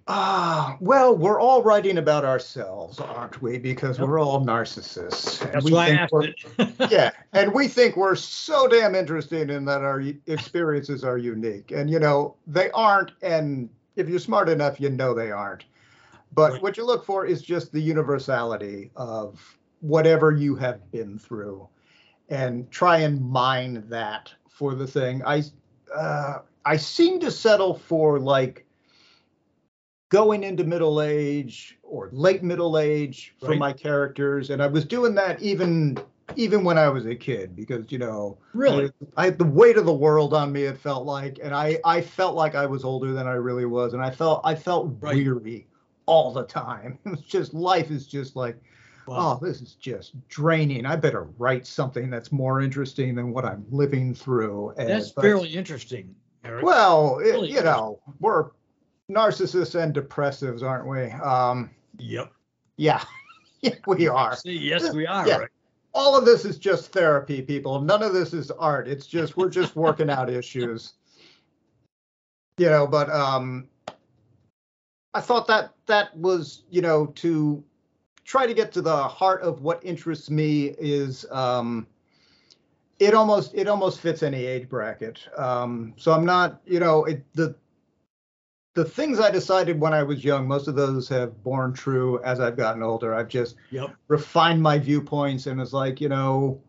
Ah, 0.08 0.76
well, 0.80 1.16
we're 1.16 1.40
all 1.40 1.62
writing 1.62 1.98
about 1.98 2.24
ourselves, 2.24 2.98
aren't 2.98 3.40
we? 3.40 3.58
Because 3.58 4.00
we're 4.00 4.18
all 4.18 4.44
narcissists. 4.44 5.38
That's 5.52 5.70
why 5.70 5.86
I 5.86 5.90
asked 5.90 6.14
it. 6.14 6.90
yeah, 6.90 7.12
and 7.32 7.54
we 7.54 7.68
think 7.68 7.96
we're 7.96 8.16
so 8.16 8.66
damn 8.66 8.96
interesting 8.96 9.48
in 9.48 9.64
that 9.66 9.82
our 9.82 10.02
experiences 10.26 11.04
are 11.04 11.18
unique, 11.18 11.70
and 11.70 11.88
you 11.88 12.00
know 12.00 12.34
they 12.48 12.70
aren't. 12.72 13.12
And 13.22 13.70
if 13.94 14.08
you're 14.08 14.18
smart 14.18 14.48
enough, 14.48 14.80
you 14.80 14.90
know 14.90 15.14
they 15.14 15.30
aren't. 15.30 15.64
But 16.34 16.60
what 16.62 16.76
you 16.76 16.84
look 16.84 17.04
for 17.04 17.24
is 17.24 17.40
just 17.40 17.72
the 17.72 17.80
universality 17.80 18.90
of 18.96 19.56
whatever 19.80 20.32
you 20.32 20.56
have 20.56 20.90
been 20.90 21.16
through, 21.16 21.68
and 22.28 22.68
try 22.72 22.98
and 22.98 23.20
mine 23.20 23.84
that 23.88 24.32
for 24.48 24.74
the 24.74 24.86
thing. 24.86 25.22
I 25.24 25.44
uh, 25.94 26.40
I 26.64 26.76
seem 26.76 27.20
to 27.20 27.30
settle 27.30 27.74
for 27.74 28.18
like 28.18 28.66
going 30.12 30.44
into 30.44 30.62
middle 30.62 31.00
age 31.00 31.78
or 31.82 32.10
late 32.12 32.42
middle 32.42 32.76
age 32.78 33.34
for 33.40 33.48
right. 33.48 33.58
my 33.58 33.72
characters 33.72 34.50
and 34.50 34.62
i 34.62 34.66
was 34.66 34.84
doing 34.84 35.14
that 35.14 35.40
even 35.40 35.98
even 36.36 36.62
when 36.62 36.76
i 36.76 36.86
was 36.86 37.06
a 37.06 37.14
kid 37.14 37.56
because 37.56 37.90
you 37.90 37.96
know 37.96 38.36
really 38.52 38.92
I, 39.16 39.24
had 39.24 39.38
the 39.38 39.46
weight 39.46 39.78
of 39.78 39.86
the 39.86 39.92
world 39.92 40.34
on 40.34 40.52
me 40.52 40.64
it 40.64 40.76
felt 40.76 41.06
like 41.06 41.38
and 41.42 41.54
i 41.54 41.78
i 41.86 42.02
felt 42.02 42.36
like 42.36 42.54
i 42.54 42.66
was 42.66 42.84
older 42.84 43.14
than 43.14 43.26
i 43.26 43.32
really 43.32 43.64
was 43.64 43.94
and 43.94 44.02
i 44.02 44.10
felt 44.10 44.42
i 44.44 44.54
felt 44.54 44.94
right. 45.00 45.16
weary 45.16 45.66
all 46.04 46.30
the 46.30 46.44
time 46.44 46.98
it 47.06 47.08
was 47.08 47.22
just 47.22 47.54
life 47.54 47.90
is 47.90 48.06
just 48.06 48.36
like 48.36 48.58
wow. 49.06 49.40
oh 49.40 49.46
this 49.46 49.62
is 49.62 49.76
just 49.76 50.12
draining 50.28 50.84
i 50.84 50.94
better 50.94 51.22
write 51.38 51.66
something 51.66 52.10
that's 52.10 52.30
more 52.30 52.60
interesting 52.60 53.14
than 53.14 53.32
what 53.32 53.46
i'm 53.46 53.64
living 53.70 54.14
through 54.14 54.74
and, 54.76 54.90
that's 54.90 55.10
but, 55.12 55.22
fairly 55.22 55.48
interesting 55.48 56.14
Eric. 56.44 56.62
well 56.66 57.16
really 57.16 57.48
it, 57.48 57.54
you 57.54 57.62
know 57.62 57.98
we're 58.20 58.50
narcissists 59.12 59.80
and 59.80 59.94
depressives, 59.94 60.62
aren't 60.62 60.86
we? 60.86 61.10
Um, 61.10 61.70
yep. 61.98 62.32
Yeah. 62.76 63.02
yeah, 63.60 63.74
we 63.86 64.08
are. 64.08 64.36
Yes, 64.44 64.92
we 64.92 65.06
are. 65.06 65.26
Yeah. 65.26 65.38
Right. 65.38 65.50
All 65.94 66.16
of 66.16 66.24
this 66.24 66.44
is 66.44 66.58
just 66.58 66.90
therapy, 66.92 67.42
people. 67.42 67.80
None 67.80 68.02
of 68.02 68.14
this 68.14 68.32
is 68.32 68.50
art. 68.50 68.88
It's 68.88 69.06
just 69.06 69.36
we're 69.36 69.50
just 69.50 69.76
working 69.76 70.10
out 70.10 70.30
issues. 70.30 70.94
You 72.58 72.68
know, 72.70 72.86
but 72.86 73.10
um 73.10 73.68
I 75.14 75.20
thought 75.20 75.46
that 75.48 75.74
that 75.86 76.16
was, 76.16 76.62
you 76.70 76.80
know, 76.80 77.06
to 77.06 77.62
try 78.24 78.46
to 78.46 78.54
get 78.54 78.72
to 78.72 78.82
the 78.82 78.96
heart 78.96 79.42
of 79.42 79.62
what 79.62 79.84
interests 79.84 80.30
me 80.30 80.74
is 80.78 81.26
um, 81.30 81.86
it 82.98 83.14
almost 83.14 83.54
it 83.54 83.68
almost 83.68 84.00
fits 84.00 84.22
any 84.22 84.46
age 84.46 84.68
bracket. 84.68 85.20
Um, 85.36 85.92
so 85.96 86.12
I'm 86.12 86.24
not, 86.24 86.60
you 86.64 86.80
know, 86.80 87.04
it, 87.04 87.24
the 87.34 87.54
the 88.74 88.84
things 88.84 89.20
I 89.20 89.30
decided 89.30 89.78
when 89.80 89.92
I 89.92 90.02
was 90.02 90.24
young, 90.24 90.48
most 90.48 90.66
of 90.68 90.74
those 90.74 91.08
have 91.08 91.42
borne 91.42 91.72
true 91.72 92.22
as 92.22 92.40
I've 92.40 92.56
gotten 92.56 92.82
older. 92.82 93.14
I've 93.14 93.28
just 93.28 93.56
Yep. 93.70 93.94
refined 94.08 94.62
my 94.62 94.78
viewpoints 94.78 95.46
and 95.46 95.60
it's 95.60 95.72
like, 95.72 96.00
you 96.00 96.08
know, 96.08 96.60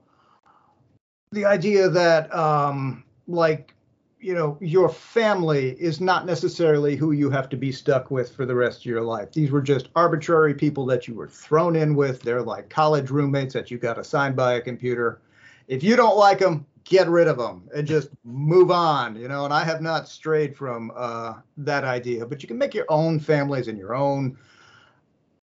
the 1.32 1.46
idea 1.46 1.90
that 1.90 2.34
um 2.34 3.04
like 3.28 3.74
you 4.20 4.34
know 4.34 4.58
your 4.62 4.88
family 4.88 5.72
is 5.80 6.00
not 6.00 6.26
necessarily 6.26 6.96
who 6.96 7.12
you 7.12 7.30
have 7.30 7.50
to 7.50 7.58
be 7.58 7.72
stuck 7.72 8.12
with 8.12 8.34
for 8.34 8.46
the 8.46 8.56
rest 8.56 8.80
of 8.82 8.86
your 8.86 9.02
life 9.02 9.32
these 9.32 9.50
were 9.50 9.62
just 9.62 9.90
arbitrary 9.96 10.54
people 10.54 10.86
that 10.86 11.08
you 11.08 11.16
were 11.16 11.28
thrown 11.28 11.76
in 11.76 11.96
with 11.96 12.22
they're 12.22 12.42
like 12.42 12.70
college 12.70 13.10
roommates 13.10 13.54
that 13.54 13.72
you 13.72 13.78
got 13.78 13.98
assigned 13.98 14.36
by 14.36 14.54
a 14.54 14.62
computer 14.62 15.20
if 15.68 15.84
you 15.84 15.96
don't 15.96 16.18
like 16.18 16.40
them 16.40 16.66
get 16.86 17.08
rid 17.08 17.28
of 17.28 17.38
them 17.38 17.70
and 17.76 17.88
just 17.88 18.10
move 18.24 18.72
on 18.72 19.16
you 19.16 19.28
know 19.28 19.46
and 19.46 19.54
i 19.54 19.64
have 19.64 19.82
not 19.82 20.08
strayed 20.08 20.56
from 20.56 20.92
uh, 20.96 21.34
that 21.58 21.84
idea 21.84 22.26
but 22.26 22.42
you 22.44 22.48
can 22.48 22.58
make 22.58 22.74
your 22.74 22.86
own 22.90 23.20
families 23.20 23.68
and 23.68 23.78
your 23.78 23.96
own 23.96 24.38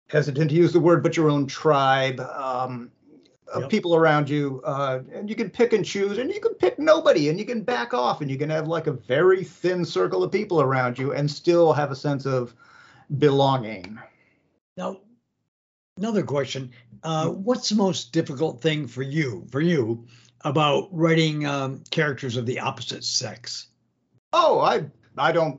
hesitant 0.08 0.50
to 0.50 0.56
use 0.56 0.72
the 0.72 0.80
word 0.80 1.02
but 1.02 1.16
your 1.16 1.30
own 1.30 1.46
tribe 1.46 2.20
um, 2.20 2.90
of 3.52 3.62
Yep. 3.62 3.70
people 3.70 3.94
around 3.94 4.28
you 4.28 4.60
uh, 4.64 5.00
and 5.12 5.28
you 5.30 5.36
can 5.36 5.48
pick 5.50 5.72
and 5.72 5.84
choose 5.84 6.18
and 6.18 6.30
you 6.32 6.40
can 6.40 6.54
pick 6.54 6.78
nobody 6.78 7.28
and 7.30 7.38
you 7.38 7.46
can 7.46 7.62
back 7.62 7.94
off 7.94 8.20
and 8.20 8.30
you 8.30 8.36
can 8.38 8.50
have 8.50 8.68
like 8.68 8.86
a 8.86 8.92
very 8.92 9.44
thin 9.44 9.84
circle 9.84 10.22
of 10.22 10.32
people 10.32 10.60
around 10.60 10.98
you 10.98 11.12
and 11.12 11.30
still 11.30 11.72
have 11.72 11.90
a 11.90 11.96
sense 11.96 12.26
of 12.26 12.54
belonging 13.18 13.98
Now, 14.76 15.00
another 15.96 16.22
question. 16.22 16.72
Uh, 17.02 17.28
what's 17.30 17.68
the 17.70 17.76
most 17.76 18.12
difficult 18.12 18.60
thing 18.60 18.86
for 18.86 19.02
you, 19.02 19.46
for 19.50 19.60
you, 19.60 20.06
about 20.42 20.88
writing 20.92 21.46
um, 21.46 21.82
characters 21.90 22.36
of 22.36 22.46
the 22.46 22.60
opposite 22.60 23.04
sex? 23.04 23.66
oh 24.34 24.60
i 24.60 24.84
i 25.16 25.32
don't 25.32 25.58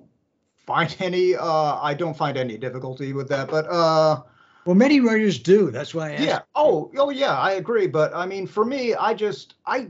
find 0.58 0.96
any 1.00 1.36
uh 1.36 1.80
i 1.82 1.92
don't 1.92 2.16
find 2.16 2.38
any 2.38 2.56
difficulty 2.56 3.14
with 3.14 3.28
that 3.28 3.50
but 3.50 3.66
uh 3.68 4.22
Well, 4.66 4.76
many 4.76 5.00
writers 5.00 5.40
do. 5.40 5.72
That's 5.72 5.96
why 5.96 6.10
I 6.10 6.12
asked. 6.14 6.24
yeah 6.24 6.40
oh 6.54 6.92
oh 6.98 7.10
yeah 7.10 7.36
i 7.36 7.54
agree 7.54 7.88
but 7.88 8.14
i 8.16 8.28
mean 8.28 8.46
for 8.46 8.64
me 8.64 8.94
i 8.94 9.12
just 9.16 9.56
i 9.66 9.88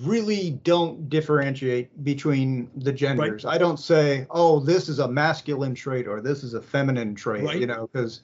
really 0.00 0.52
don't 0.64 1.10
differentiate 1.10 2.02
between 2.02 2.70
the 2.76 2.92
genders 2.92 3.44
i 3.44 3.58
don't 3.58 3.78
say 3.78 4.26
oh 4.30 4.58
this 4.60 4.88
is 4.88 5.00
a 5.00 5.08
masculine 5.08 5.74
trait 5.74 6.08
or 6.08 6.22
this 6.22 6.42
is 6.42 6.54
a 6.54 6.62
feminine 6.62 7.14
trait 7.14 7.44
Right. 7.44 7.60
you 7.60 7.66
know 7.66 7.90
because 7.92 8.22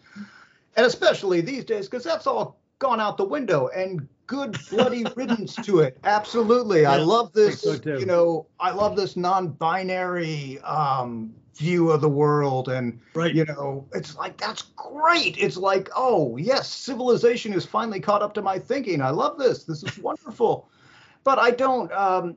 and 0.77 0.87
especially 0.87 1.43
these 1.43 1.67
days 1.67 1.91
because 1.91 2.05
that's 2.05 2.27
all 2.27 2.59
gone 2.79 3.01
out 3.01 3.19
the 3.19 3.25
window 3.25 3.69
and 3.77 4.09
good 4.31 4.57
bloody 4.71 5.05
riddance 5.17 5.57
to 5.57 5.81
it. 5.81 5.99
Absolutely. 6.05 6.87
I 6.87 6.99
love 6.99 7.33
this 7.33 7.61
think 7.63 7.83
so 7.85 7.99
you 7.99 8.07
know 8.07 8.47
i 8.61 8.71
love 8.71 8.95
this 8.95 9.17
non-binary 9.17 10.61
um 10.61 11.35
view 11.57 11.91
of 11.91 12.01
the 12.01 12.09
world 12.09 12.69
and 12.69 13.01
Right. 13.13 13.35
you 13.35 13.45
know 13.45 13.89
it's 13.93 14.17
like 14.17 14.37
that's 14.39 14.63
great. 14.77 15.37
It's 15.37 15.57
like 15.57 15.91
oh 15.97 16.37
yes 16.37 16.73
civilization 16.73 17.53
is 17.53 17.67
finally 17.67 17.99
caught 18.01 18.23
up 18.23 18.33
to 18.35 18.43
my 18.43 18.59
thinking. 18.59 19.03
I 19.03 19.11
love 19.11 19.37
this. 19.37 19.65
This 19.65 19.83
is 19.83 19.99
wonderful. 19.99 20.69
But 21.25 21.41
i 21.41 21.51
don't 21.51 21.91
um 21.93 22.37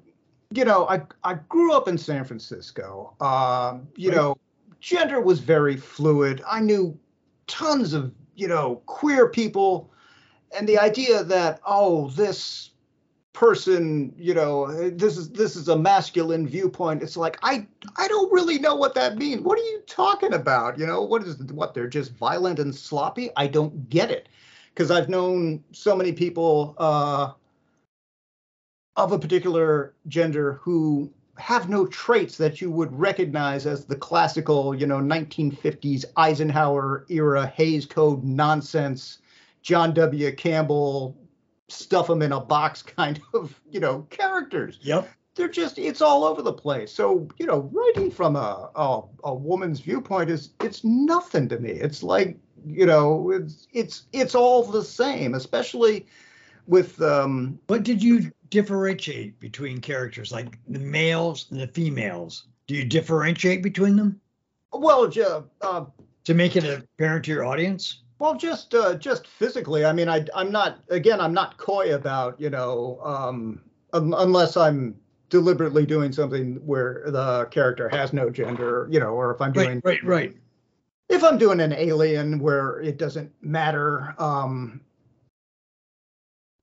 you 0.50 0.66
know 0.66 0.88
i 0.90 1.04
i 1.24 1.36
grew 1.48 1.74
up 1.74 1.88
in 1.88 1.98
san 1.98 2.24
francisco. 2.26 3.14
Um 3.22 3.88
you 3.96 4.10
Right. 4.10 4.18
know 4.18 4.38
gender 4.80 5.22
was 5.22 5.40
very 5.40 5.78
fluid. 5.78 6.42
I 6.50 6.60
knew 6.60 6.98
tons 7.46 7.94
of 7.94 8.12
you 8.36 8.48
know 8.48 8.82
queer 8.88 9.30
people 9.30 9.93
and 10.56 10.68
the 10.68 10.78
idea 10.78 11.24
that 11.24 11.60
oh 11.66 12.10
this 12.10 12.72
person 13.34 14.14
you 14.16 14.34
know 14.34 14.72
this 14.92 15.18
is 15.18 15.30
this 15.32 15.56
is 15.56 15.68
a 15.68 15.76
masculine 15.76 16.48
viewpoint 16.48 17.02
it's 17.02 17.18
like 17.18 17.38
i 17.42 17.66
i 17.98 18.08
don't 18.08 18.32
really 18.32 18.60
know 18.60 18.76
what 18.76 18.94
that 18.94 19.18
means. 19.18 19.42
What 19.42 19.58
are 19.58 19.64
you 19.64 19.82
talking 19.88 20.34
about? 20.34 20.78
You 20.78 20.86
know 20.86 21.02
what 21.02 21.24
is 21.24 21.38
what 21.52 21.74
they're 21.74 21.88
just 21.88 22.14
violent 22.14 22.60
and 22.60 22.74
sloppy? 22.74 23.32
I 23.36 23.48
don't 23.48 23.90
get 23.90 24.12
it. 24.12 24.30
Because 24.70 24.92
i've 24.92 25.10
known 25.10 25.64
so 25.72 25.96
many 25.96 26.12
people 26.12 26.76
uh 26.78 27.32
of 28.96 29.12
a 29.12 29.20
particular 29.20 29.96
gender 30.08 30.54
who 30.54 31.12
have 31.38 31.68
no 31.68 31.88
traits 31.88 32.38
that 32.38 32.62
you 32.62 32.70
would 32.70 32.94
recognize 32.98 33.66
as 33.66 33.86
the 33.86 33.96
classical 33.96 34.76
you 34.76 34.86
know 34.86 35.00
1950s 35.00 36.06
eisenhower 36.18 37.06
era 37.10 37.48
Hays 37.48 37.88
Code 37.88 38.24
nonsense 38.24 39.18
john 39.64 39.94
w 39.94 40.32
campbell 40.36 41.18
stuff 41.70 42.08
them 42.08 42.22
in 42.22 42.32
a 42.32 42.40
box 42.40 42.82
kind 42.98 43.20
of 43.34 43.60
you 43.70 43.80
know 43.80 44.06
characters 44.12 44.78
Yep. 44.82 45.10
they're 45.36 45.48
just 45.48 45.80
it's 45.80 46.02
all 46.02 46.24
over 46.24 46.42
the 46.44 46.54
place 46.54 46.92
so 46.92 47.28
you 47.40 47.46
know 47.48 47.62
writing 47.74 48.12
from 48.12 48.36
a 48.36 48.70
a, 48.76 49.02
a 49.24 49.34
woman's 49.34 49.80
viewpoint 49.80 50.30
is 50.30 50.52
it's 50.62 50.84
nothing 50.84 51.50
to 51.50 51.60
me 51.60 51.72
it's 51.72 52.04
like 52.04 52.38
you 52.66 52.86
know 52.86 53.32
it's 53.32 53.68
it's 53.74 54.04
it's 54.14 54.36
all 54.36 54.64
the 54.64 54.84
same 54.84 55.34
especially 55.34 56.06
with 56.68 57.02
um 57.02 57.60
But 57.68 57.84
did 57.84 58.02
you 58.04 58.32
differentiate 58.50 59.40
between 59.40 59.80
characters 59.82 60.32
like 60.32 60.60
the 60.68 60.78
males 60.80 61.48
and 61.50 61.60
the 61.60 61.68
females? 61.68 62.46
Do 62.68 62.76
you 62.76 62.86
differentiate 62.86 63.64
between 63.64 63.96
them 63.96 64.22
well 64.72 65.12
uh, 65.62 65.86
to 66.24 66.34
make 66.34 66.56
it 66.56 66.64
apparent 66.64 67.26
to 67.26 67.32
your 67.32 67.44
audience? 67.46 68.03
Well, 68.20 68.36
just 68.36 68.74
uh, 68.74 68.96
just 68.96 69.28
physically. 69.28 69.86
I 69.86 69.94
mean, 69.94 70.08
I 70.08 70.26
I'm 70.36 70.52
not 70.52 70.80
again. 70.90 71.20
I'm 71.20 71.34
not 71.34 71.58
coy 71.58 71.96
about 71.96 72.40
you 72.40 72.50
know 72.50 73.00
um, 73.04 73.62
un- 73.94 74.14
unless 74.18 74.56
I'm 74.56 74.96
deliberately 75.30 75.86
doing 75.86 76.12
something 76.12 76.56
where 76.66 77.04
the 77.08 77.46
character 77.46 77.90
has 77.90 78.14
no 78.14 78.30
gender, 78.30 78.88
you 78.92 79.00
know, 79.00 79.16
or 79.16 79.34
if 79.34 79.42
I'm 79.42 79.52
doing 79.52 79.82
Right, 79.84 80.04
right, 80.04 80.04
right. 80.04 80.38
if 81.10 81.24
I'm 81.24 81.40
doing 81.40 81.60
an 81.60 81.74
alien 81.74 82.38
where 82.38 82.80
it 82.82 82.98
doesn't 82.98 83.32
matter. 83.42 84.14
Um, 84.20 84.80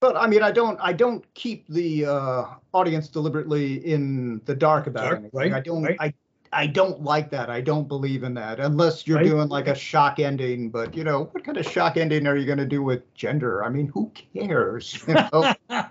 but 0.01 0.17
I 0.17 0.27
mean, 0.29 0.43
I 0.43 0.53
don't 0.53 0.79
I 0.81 0.93
don't 0.93 1.25
keep 1.35 1.67
the 1.69 2.07
uh, 2.07 2.45
audience 2.73 3.09
deliberately 3.09 3.85
in 3.85 4.41
the 4.45 4.55
dark 4.55 4.87
about 4.87 5.03
Dark, 5.03 5.19
anything. 5.19 5.39
right, 5.39 5.53
I 5.53 5.61
don't 5.61 5.83
right. 5.83 5.97
I 6.01 6.15
I 6.53 6.67
don't 6.67 7.03
like 7.03 7.31
that. 7.31 7.49
I 7.49 7.61
don't 7.61 7.87
believe 7.87 8.25
in 8.25 8.35
that 8.35 8.59
unless 8.59 9.07
you're 9.07 9.19
Right. 9.19 9.27
doing 9.27 9.49
like 9.49 9.69
a 9.69 9.75
shock 9.75 10.19
ending. 10.19 10.71
But 10.71 10.97
you 10.97 11.05
know, 11.05 11.25
what 11.33 11.45
kind 11.45 11.57
of 11.59 11.65
shock 11.67 11.97
ending 11.97 12.27
are 12.27 12.37
you 12.37 12.45
going 12.47 12.59
to 12.59 12.67
do 12.67 12.83
with 12.83 13.13
gender? 13.15 13.63
I 13.65 13.69
mean, 13.69 13.87
who 13.89 14.11
cares? 14.35 15.03
You 15.09 15.15
know? 15.15 15.55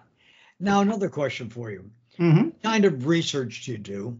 now 0.60 0.82
another 0.82 1.10
question 1.10 1.50
for 1.50 1.72
you. 1.72 1.90
Mhm. 2.18 2.46
What 2.46 2.62
kind 2.64 2.84
of 2.86 3.08
research 3.08 3.66
do 3.66 3.72
you 3.72 3.78
do? 3.78 4.18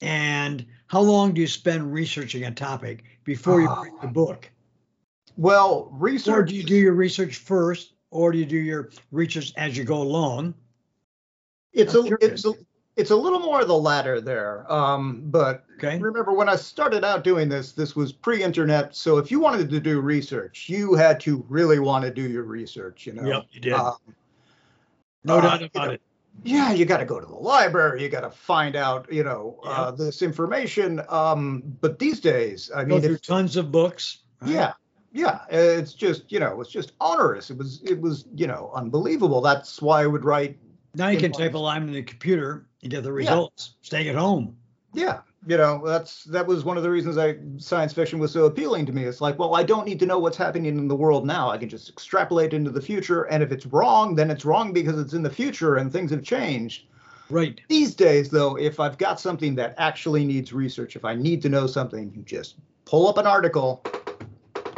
And 0.00 0.64
how 0.86 1.00
long 1.00 1.34
do 1.34 1.40
you 1.40 1.46
spend 1.46 1.92
researching 1.92 2.44
a 2.44 2.50
topic 2.52 3.02
before 3.24 3.60
you 3.60 3.66
write 3.68 4.00
the 4.00 4.06
book? 4.08 4.48
Well, 5.36 5.88
research. 5.92 6.34
Or 6.34 6.42
do 6.44 6.54
you 6.54 6.62
do 6.62 6.74
your 6.76 6.92
research 6.94 7.36
first, 7.36 7.94
or 8.10 8.30
do 8.32 8.38
you 8.38 8.46
do 8.46 8.56
your 8.56 8.90
research 9.10 9.52
as 9.56 9.76
you 9.76 9.84
go 9.84 10.00
along? 10.02 10.54
it's 11.72 11.94
I'm 11.94 12.04
a 12.04 12.06
curious. 12.08 12.44
it's 12.44 12.46
a 12.46 12.52
it's 12.96 13.10
a 13.10 13.16
little 13.16 13.40
more 13.40 13.60
of 13.60 13.68
the 13.68 13.76
latter 13.76 14.20
there. 14.20 14.70
Um, 14.70 15.22
but 15.26 15.64
Okay. 15.78 15.98
remember 15.98 16.32
when 16.32 16.48
I 16.48 16.56
started 16.56 17.04
out 17.04 17.24
doing 17.24 17.48
this, 17.48 17.72
this 17.72 17.96
was 17.96 18.12
pre-internet. 18.12 18.94
So 18.94 19.16
if 19.16 19.30
you 19.30 19.40
wanted 19.40 19.70
to 19.70 19.80
do 19.80 20.00
research, 20.00 20.68
you 20.68 20.94
had 20.94 21.18
to 21.20 21.44
really 21.48 21.78
want 21.78 22.04
to 22.04 22.10
do 22.10 22.28
your 22.28 22.42
research. 22.42 23.06
You 23.06 23.14
know. 23.14 23.26
Yep, 23.26 23.46
you 23.52 23.60
did. 23.60 23.72
Um, 23.72 23.96
no 25.24 25.38
uh, 25.38 25.40
doubt 25.40 25.60
you 25.60 25.66
about 25.66 25.86
know, 25.86 25.92
it. 25.94 26.02
yeah, 26.44 26.72
you 26.72 26.84
got 26.84 26.98
to 26.98 27.04
go 27.04 27.20
to 27.20 27.26
the 27.26 27.34
library. 27.34 28.02
You 28.02 28.08
got 28.08 28.20
to 28.22 28.30
find 28.30 28.76
out, 28.76 29.10
you 29.12 29.24
know, 29.24 29.58
uh, 29.64 29.90
this 29.90 30.22
information. 30.22 31.00
Um, 31.08 31.62
but 31.80 31.98
these 31.98 32.20
days, 32.20 32.70
I 32.74 32.84
Go 32.84 32.96
mean, 32.96 33.02
through 33.02 33.14
if, 33.14 33.22
tons 33.22 33.56
of 33.56 33.70
books. 33.72 34.18
right? 34.40 34.50
yeah, 34.50 34.72
yeah, 35.12 35.40
it's 35.50 35.92
just, 35.92 36.30
you 36.30 36.40
know, 36.40 36.60
it's 36.60 36.70
just 36.70 36.92
onerous. 37.00 37.50
It 37.50 37.58
was, 37.58 37.82
it 37.84 38.00
was, 38.00 38.26
you 38.34 38.46
know, 38.46 38.70
unbelievable. 38.74 39.40
That's 39.40 39.82
why 39.82 40.02
I 40.02 40.06
would 40.06 40.24
write 40.24 40.58
Now 40.94 41.08
you 41.08 41.18
can 41.18 41.32
type 41.32 41.54
a 41.54 41.58
line 41.58 41.82
in 41.82 41.92
the 41.92 42.02
computer 42.02 42.66
and 42.82 42.90
get 42.90 43.02
the 43.02 43.12
results. 43.12 43.74
Staying 43.82 44.08
at 44.08 44.16
home. 44.16 44.56
Yeah, 44.92 45.20
you 45.46 45.56
know, 45.56 45.80
that's 45.84 46.24
that 46.24 46.46
was 46.46 46.64
one 46.64 46.76
of 46.76 46.82
the 46.82 46.90
reasons 46.90 47.16
I 47.16 47.36
science 47.58 47.92
fiction 47.92 48.18
was 48.18 48.32
so 48.32 48.46
appealing 48.46 48.86
to 48.86 48.92
me. 48.92 49.04
It's 49.04 49.20
like, 49.20 49.38
well, 49.38 49.54
I 49.54 49.62
don't 49.62 49.86
need 49.86 50.00
to 50.00 50.06
know 50.06 50.18
what's 50.18 50.36
happening 50.36 50.66
in 50.66 50.88
the 50.88 50.96
world 50.96 51.24
now. 51.26 51.48
I 51.48 51.58
can 51.58 51.68
just 51.68 51.88
extrapolate 51.88 52.52
into 52.52 52.70
the 52.70 52.82
future, 52.82 53.24
and 53.24 53.42
if 53.42 53.52
it's 53.52 53.66
wrong, 53.66 54.16
then 54.16 54.30
it's 54.30 54.44
wrong 54.44 54.72
because 54.72 54.98
it's 54.98 55.12
in 55.12 55.22
the 55.22 55.30
future 55.30 55.76
and 55.76 55.92
things 55.92 56.10
have 56.10 56.24
changed. 56.24 56.86
Right. 57.30 57.60
These 57.68 57.94
days, 57.94 58.28
though, 58.28 58.56
if 58.56 58.80
I've 58.80 58.98
got 58.98 59.20
something 59.20 59.54
that 59.54 59.74
actually 59.78 60.24
needs 60.24 60.52
research, 60.52 60.96
if 60.96 61.04
I 61.04 61.14
need 61.14 61.40
to 61.42 61.48
know 61.48 61.68
something, 61.68 62.12
you 62.14 62.22
just 62.22 62.56
pull 62.84 63.06
up 63.06 63.18
an 63.18 63.26
article 63.26 63.84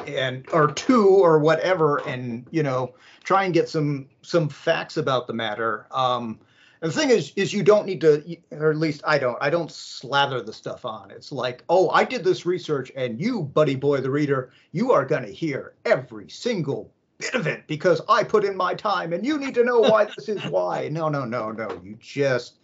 and 0.07 0.47
or 0.53 0.69
two 0.69 1.09
or 1.09 1.39
whatever, 1.39 1.99
and 2.07 2.47
you 2.51 2.63
know, 2.63 2.95
try 3.25 3.45
and 3.45 3.55
get 3.55 3.69
some 3.69 4.09
some 4.23 4.49
facts 4.49 4.97
about 4.97 5.27
the 5.27 5.33
matter. 5.33 5.87
Um, 5.91 6.39
And 6.83 6.91
the 6.91 6.99
thing 6.99 7.11
is, 7.11 7.33
is 7.37 7.53
you 7.53 7.63
don't 7.63 7.87
need 7.87 8.01
to, 8.01 8.37
or 8.51 8.73
at 8.73 8.77
least 8.77 9.03
I 9.07 9.17
don't. 9.17 9.39
I 9.41 9.51
don't 9.51 9.71
slather 9.71 10.43
the 10.43 10.53
stuff 10.53 10.85
on. 10.85 11.13
It's 11.13 11.31
like, 11.31 11.63
oh, 11.69 11.91
I 11.91 12.03
did 12.05 12.25
this 12.25 12.45
research, 12.45 12.91
and 12.97 13.21
you, 13.21 13.43
buddy 13.43 13.77
boy, 13.77 14.01
the 14.01 14.11
reader, 14.11 14.51
you 14.73 14.91
are 14.91 15.07
going 15.07 15.23
to 15.23 15.33
hear 15.33 15.75
every 15.85 16.29
single 16.29 16.91
bit 17.19 17.35
of 17.35 17.47
it 17.47 17.69
because 17.69 18.01
I 18.09 18.25
put 18.25 18.45
in 18.45 18.57
my 18.57 18.75
time, 18.75 19.13
and 19.13 19.25
you 19.25 19.39
need 19.39 19.55
to 19.55 19.63
know 19.63 19.79
why 19.79 20.07
this 20.07 20.29
is 20.29 20.43
why. 20.51 20.89
No, 20.89 21.09
no, 21.09 21.25
no, 21.25 21.53
no. 21.53 21.69
You 21.85 21.97
just, 22.01 22.59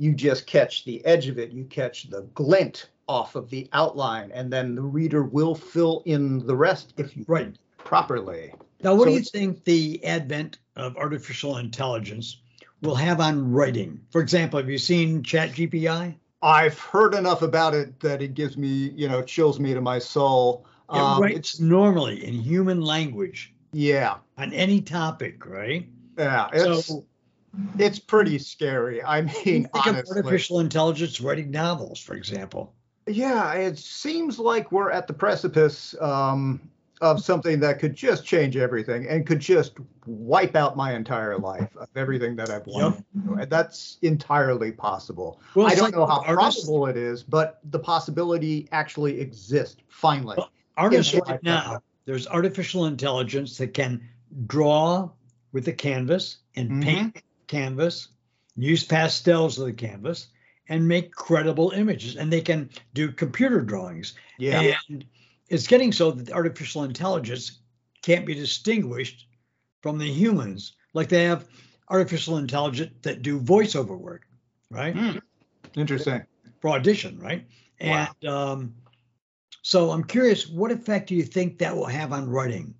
you 0.00 0.14
just 0.14 0.46
catch 0.46 0.86
the 0.86 1.04
edge 1.04 1.28
of 1.28 1.38
it. 1.38 1.52
You 1.52 1.64
catch 1.64 2.08
the 2.08 2.22
glint 2.34 2.88
off 3.06 3.34
of 3.34 3.50
the 3.50 3.68
outline, 3.74 4.30
and 4.32 4.50
then 4.50 4.74
the 4.74 4.80
reader 4.80 5.22
will 5.22 5.54
fill 5.54 6.02
in 6.06 6.46
the 6.46 6.56
rest 6.56 6.94
if 6.96 7.14
you 7.14 7.24
right 7.28 7.54
properly. 7.76 8.54
Now, 8.82 8.94
what 8.94 9.04
so 9.04 9.10
do 9.10 9.16
you 9.16 9.22
think 9.22 9.62
the 9.64 10.02
advent 10.06 10.56
of 10.74 10.96
artificial 10.96 11.58
intelligence 11.58 12.40
will 12.80 12.94
have 12.94 13.20
on 13.20 13.52
writing? 13.52 14.00
For 14.08 14.22
example, 14.22 14.58
have 14.58 14.70
you 14.70 14.78
seen 14.78 15.22
Chat 15.22 15.50
GPT? 15.50 16.14
I've 16.40 16.78
heard 16.78 17.12
enough 17.12 17.42
about 17.42 17.74
it 17.74 18.00
that 18.00 18.22
it 18.22 18.32
gives 18.32 18.56
me, 18.56 18.68
you 18.68 19.06
know, 19.06 19.20
chills 19.20 19.60
me 19.60 19.74
to 19.74 19.82
my 19.82 19.98
soul. 19.98 20.64
It 20.88 20.96
um, 20.96 21.20
writes 21.20 21.60
normally 21.60 22.24
in 22.24 22.32
human 22.32 22.80
language. 22.80 23.52
Yeah. 23.72 24.16
On 24.38 24.50
any 24.54 24.80
topic, 24.80 25.44
right? 25.44 25.86
Yeah. 26.16 26.48
It's, 26.54 26.86
so, 26.86 27.04
it's 27.78 27.98
pretty 27.98 28.38
scary. 28.38 29.02
I 29.02 29.22
mean, 29.22 29.32
think 29.32 29.68
honestly, 29.74 30.20
of 30.20 30.24
artificial 30.26 30.60
intelligence 30.60 31.20
writing 31.20 31.50
novels, 31.50 32.00
for 32.00 32.14
example. 32.14 32.74
Yeah, 33.06 33.52
it 33.54 33.78
seems 33.78 34.38
like 34.38 34.70
we're 34.70 34.90
at 34.90 35.06
the 35.06 35.12
precipice 35.12 35.94
um, 36.00 36.60
of 37.00 37.22
something 37.22 37.58
that 37.60 37.78
could 37.78 37.94
just 37.94 38.24
change 38.24 38.56
everything 38.56 39.08
and 39.08 39.26
could 39.26 39.40
just 39.40 39.78
wipe 40.06 40.54
out 40.54 40.76
my 40.76 40.94
entire 40.94 41.38
life 41.38 41.74
of 41.76 41.88
everything 41.96 42.36
that 42.36 42.50
I've 42.50 42.66
wanted. 42.66 43.04
Yep. 43.26 43.38
And 43.40 43.50
that's 43.50 43.98
entirely 44.02 44.70
possible. 44.70 45.40
Well, 45.54 45.66
I 45.66 45.74
don't 45.74 45.84
like 45.84 45.94
know 45.94 46.06
how 46.06 46.22
artists, 46.26 46.64
probable 46.64 46.86
it 46.86 46.96
is, 46.96 47.22
but 47.22 47.60
the 47.70 47.78
possibility 47.78 48.68
actually 48.70 49.20
exists 49.20 49.82
finally. 49.88 50.36
Well, 50.38 50.50
artists 50.76 51.14
right 51.14 51.42
now, 51.42 51.82
there's 52.04 52.28
artificial 52.28 52.86
intelligence 52.86 53.56
that 53.58 53.74
can 53.74 54.06
draw 54.46 55.10
with 55.52 55.64
the 55.64 55.72
canvas 55.72 56.38
and 56.54 56.70
mm-hmm. 56.70 56.82
paint 56.82 57.22
canvas, 57.50 58.08
use 58.56 58.84
pastels 58.84 59.58
of 59.58 59.66
the 59.66 59.72
canvas, 59.72 60.28
and 60.68 60.86
make 60.86 61.12
credible 61.12 61.72
images. 61.72 62.16
And 62.16 62.32
they 62.32 62.40
can 62.40 62.70
do 62.94 63.10
computer 63.10 63.60
drawings. 63.60 64.14
Yeah. 64.38 64.74
And 64.88 65.04
it's 65.48 65.66
getting 65.66 65.92
so 65.92 66.12
that 66.12 66.32
artificial 66.32 66.84
intelligence 66.84 67.58
can't 68.02 68.24
be 68.24 68.34
distinguished 68.34 69.26
from 69.82 69.98
the 69.98 70.06
humans. 70.06 70.76
Like 70.94 71.08
they 71.08 71.24
have 71.24 71.48
artificial 71.88 72.38
intelligence 72.38 72.92
that 73.02 73.22
do 73.22 73.40
voiceover 73.40 73.98
work, 73.98 74.22
right? 74.70 74.94
Mm, 74.94 75.20
interesting. 75.76 76.22
For 76.60 76.70
audition, 76.70 77.18
right? 77.18 77.46
Wow. 77.80 78.08
And 78.20 78.30
um, 78.30 78.74
so 79.62 79.90
I'm 79.90 80.04
curious, 80.04 80.48
what 80.48 80.70
effect 80.70 81.08
do 81.08 81.16
you 81.16 81.24
think 81.24 81.58
that 81.58 81.74
will 81.74 81.86
have 81.86 82.12
on 82.12 82.28
writing? 82.28 82.74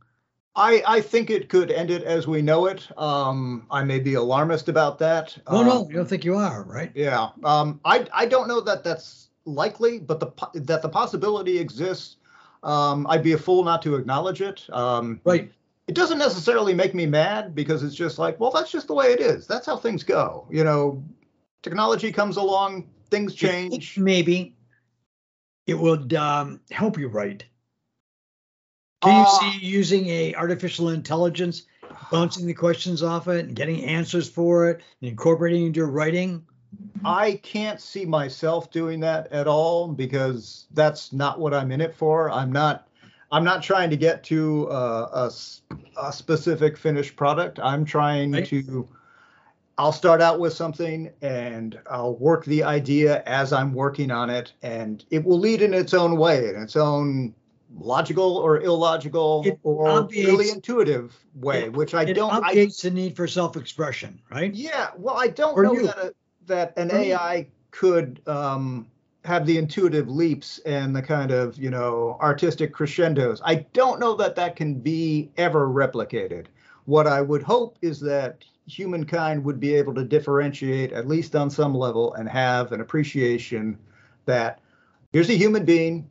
I, 0.57 0.83
I 0.87 1.01
think 1.01 1.31
it 1.31 1.49
could 1.49 1.71
end 1.71 1.91
it 1.91 2.03
as 2.03 2.27
we 2.27 2.43
know 2.43 2.67
it. 2.67 2.87
Um, 2.99 3.67
I 3.71 3.85
may 3.85 4.01
be 4.01 4.15
alarmist 4.15 4.69
about 4.69 4.99
that. 4.99 5.39
No, 5.49 5.59
um, 5.59 5.67
no, 5.67 5.89
you 5.89 5.95
don't 5.95 6.09
think 6.09 6.25
you 6.25 6.35
are, 6.37 6.65
right? 6.65 6.91
Yeah. 6.95 7.29
Um, 7.45 7.81
I 7.85 8.07
I 8.13 8.27
don't 8.27 8.49
know 8.49 8.61
that 8.61 8.83
that's 8.83 9.29
likely, 9.45 9.99
but 9.99 10.19
the 10.19 10.33
that 10.55 10.83
the 10.83 10.89
possibility 10.89 11.59
exists 11.59 12.17
um, 12.63 13.07
I'd 13.09 13.23
be 13.23 13.33
a 13.33 13.39
fool 13.39 13.65
not 13.65 13.83
to 13.83 13.95
acknowledge 13.95 14.43
it. 14.43 14.67
Um, 14.73 15.21
right. 15.25 15.51
It 15.87 15.95
doesn't 15.95 16.19
necessarily 16.19 16.75
make 16.75 16.95
me 16.95 17.07
mad 17.07 17.55
because 17.55 17.83
it's 17.83 17.95
just 17.95 18.19
like, 18.19 18.39
well, 18.39 18.51
that's 18.51 18.71
just 18.71 18.87
the 18.87 18.95
way 18.95 19.07
it 19.07 19.21
is. 19.21 19.47
That's 19.47 19.67
how 19.67 19.77
things 19.77 20.05
go. 20.05 20.47
You 20.51 20.63
know, 20.63 21.03
technology 21.63 22.13
comes 22.13 22.37
along, 22.37 22.89
things 23.11 23.35
change. 23.35 23.99
Maybe 23.99 24.55
it 25.67 25.75
would 25.75 26.15
um, 26.15 26.61
help 26.71 26.97
you 26.97 27.09
write. 27.09 27.45
Can 29.03 29.17
you 29.17 29.23
uh, 29.23 29.41
see 29.41 29.59
using 29.67 30.07
a 30.09 30.35
artificial 30.35 30.91
intelligence, 30.91 31.63
bouncing 32.11 32.47
the 32.47 32.55
questions 32.55 33.03
off 33.03 33.29
it 33.29 33.47
and 33.47 33.57
getting 33.57 33.85
answers 33.85 34.29
for 34.29 34.69
it 34.69 34.83
and 35.01 35.11
incorporating 35.11 35.67
into 35.67 35.79
your 35.79 35.89
writing? 35.89 36.45
I 37.05 37.41
can't 37.43 37.81
see 37.81 38.05
myself 38.05 38.71
doing 38.71 39.01
that 39.01 39.33
at 39.33 39.47
all 39.47 39.89
because 39.89 40.67
that's 40.73 41.13
not 41.13 41.41
what 41.41 41.55
I'm 41.55 41.73
in 41.73 41.81
it 41.81 41.95
for. 41.95 42.31
I'm 42.31 42.53
not 42.53 42.87
I'm 43.33 43.45
not 43.45 43.63
trying 43.63 43.91
to 43.91 43.97
get 43.97 44.25
to 44.25 44.67
a, 44.71 45.31
a, 45.97 46.13
specific 46.13 46.77
finished 46.77 47.15
product. 47.15 47.61
I'm 47.63 47.85
trying 47.85 48.33
right. 48.33 48.47
to 48.47 48.89
I'll 49.79 49.93
start 49.93 50.21
out 50.21 50.41
with 50.41 50.53
something 50.53 51.11
and 51.23 51.79
I'll 51.89 52.17
work 52.17 52.45
the 52.45 52.65
idea 52.65 53.23
as 53.25 53.53
I'm 53.53 53.73
working 53.73 54.11
on 54.11 54.29
it 54.29 54.53
and 54.63 55.05
it 55.11 55.25
will 55.25 55.39
lead 55.39 55.63
in 55.63 55.73
its 55.73 55.95
own 55.95 56.19
way, 56.19 56.51
in 56.51 56.61
its 56.61 56.77
own 56.77 57.35
logical 57.77 58.37
or 58.37 58.61
illogical 58.61 59.43
it 59.47 59.59
or 59.63 59.89
obviates, 59.89 60.29
really 60.29 60.51
intuitive 60.51 61.17
way, 61.35 61.65
it, 61.65 61.73
which 61.73 61.95
I 61.95 62.03
it 62.03 62.15
don't. 62.15 62.31
obviates 62.31 62.85
I, 62.85 62.89
the 62.89 62.95
need 62.95 63.17
for 63.17 63.27
self-expression, 63.27 64.21
right? 64.31 64.53
Yeah. 64.53 64.91
Well, 64.97 65.17
I 65.17 65.29
don't 65.29 65.61
know 65.63 65.73
you. 65.73 65.87
that. 65.87 65.99
A, 65.99 66.15
that 66.47 66.77
an 66.77 66.91
AI 66.93 67.47
could 67.71 68.21
um, 68.27 68.87
have 69.25 69.47
the 69.47 69.57
intuitive 69.57 70.09
leaps 70.09 70.59
and 70.61 70.95
the 70.95 71.03
kind 71.03 71.31
of 71.31 71.57
you 71.59 71.71
know 71.71 72.19
artistic 72.21 72.73
crescendos. 72.73 73.41
I 73.45 73.67
don't 73.73 74.01
know 74.01 74.15
that 74.17 74.37
that 74.37 74.57
can 74.57 74.75
be 74.75 75.31
ever 75.37 75.69
replicated. 75.69 76.47
What 76.85 77.07
I 77.07 77.21
would 77.21 77.43
hope 77.43 77.79
is 77.83 78.01
that 78.01 78.45
humankind 78.67 79.45
would 79.45 79.61
be 79.61 79.75
able 79.75 79.95
to 79.95 80.05
differentiate 80.05 80.93
at 80.93 81.09
least 81.09 81.35
on 81.35 81.51
some 81.51 81.75
level 81.75 82.15
and 82.15 82.29
have 82.29 82.73
an 82.73 82.81
appreciation 82.81 83.79
that 84.27 84.61
here's 85.13 85.31
a 85.31 85.37
human 85.37 85.65
being 85.65 86.09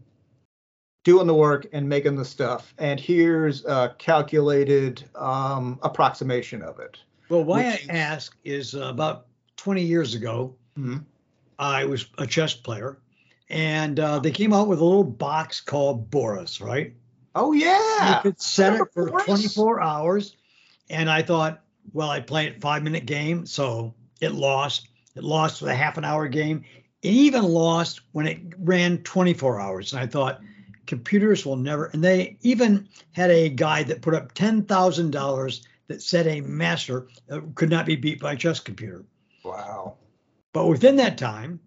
doing 1.03 1.27
the 1.27 1.33
work 1.33 1.65
and 1.71 1.87
making 1.87 2.15
the 2.15 2.25
stuff 2.25 2.73
and 2.77 2.99
here's 2.99 3.65
a 3.65 3.95
calculated 3.97 5.03
um, 5.15 5.79
approximation 5.81 6.61
of 6.61 6.79
it 6.79 6.97
well 7.29 7.43
why 7.43 7.61
i 7.61 7.79
ask 7.89 8.35
is 8.43 8.75
uh, 8.75 8.81
about 8.81 9.25
20 9.59 9.83
years 9.83 10.15
ago, 10.15 10.55
mm-hmm. 10.77 10.99
I 11.59 11.83
was 11.83 12.07
a 12.17 12.25
chess 12.25 12.53
player, 12.53 12.97
and 13.49 13.99
uh, 13.99 14.19
they 14.19 14.31
came 14.31 14.53
out 14.53 14.69
with 14.69 14.79
a 14.79 14.85
little 14.85 15.03
box 15.03 15.59
called 15.59 16.09
Boris, 16.09 16.61
right? 16.61 16.93
Oh 17.35 17.51
yeah. 17.51 18.15
You 18.15 18.21
could 18.21 18.41
set 18.41 18.73
it 18.75 18.87
for 18.93 19.09
Boris. 19.09 19.25
24 19.25 19.81
hours, 19.81 20.37
and 20.89 21.09
I 21.09 21.21
thought, 21.21 21.61
well, 21.91 22.09
I 22.09 22.21
play 22.21 22.47
it 22.47 22.61
five 22.61 22.83
minute 22.83 23.05
game, 23.05 23.45
so 23.45 23.93
it 24.21 24.31
lost. 24.31 24.87
It 25.15 25.23
lost 25.23 25.61
with 25.61 25.71
a 25.71 25.75
half 25.75 25.97
an 25.97 26.05
hour 26.05 26.29
game. 26.29 26.63
It 27.01 27.09
even 27.09 27.43
lost 27.43 28.01
when 28.13 28.27
it 28.27 28.39
ran 28.59 28.99
24 28.99 29.59
hours, 29.59 29.91
and 29.91 30.01
I 30.01 30.07
thought 30.07 30.39
computers 30.89 31.45
will 31.45 31.55
never. 31.55 31.85
And 31.85 32.03
they 32.03 32.35
even 32.41 32.89
had 33.11 33.29
a 33.29 33.47
guy 33.47 33.83
that 33.83 34.01
put 34.01 34.15
up 34.15 34.33
ten 34.33 34.63
thousand 34.63 35.11
dollars 35.11 35.61
that 35.87 36.01
said 36.01 36.25
a 36.27 36.41
master 36.41 37.07
could 37.53 37.69
not 37.69 37.85
be 37.85 37.95
beat 37.95 38.19
by 38.19 38.33
a 38.33 38.35
chess 38.35 38.59
computer. 38.59 39.05
Wow. 39.45 39.97
But 40.51 40.65
within 40.65 40.95
that 40.95 41.17
time, 41.17 41.59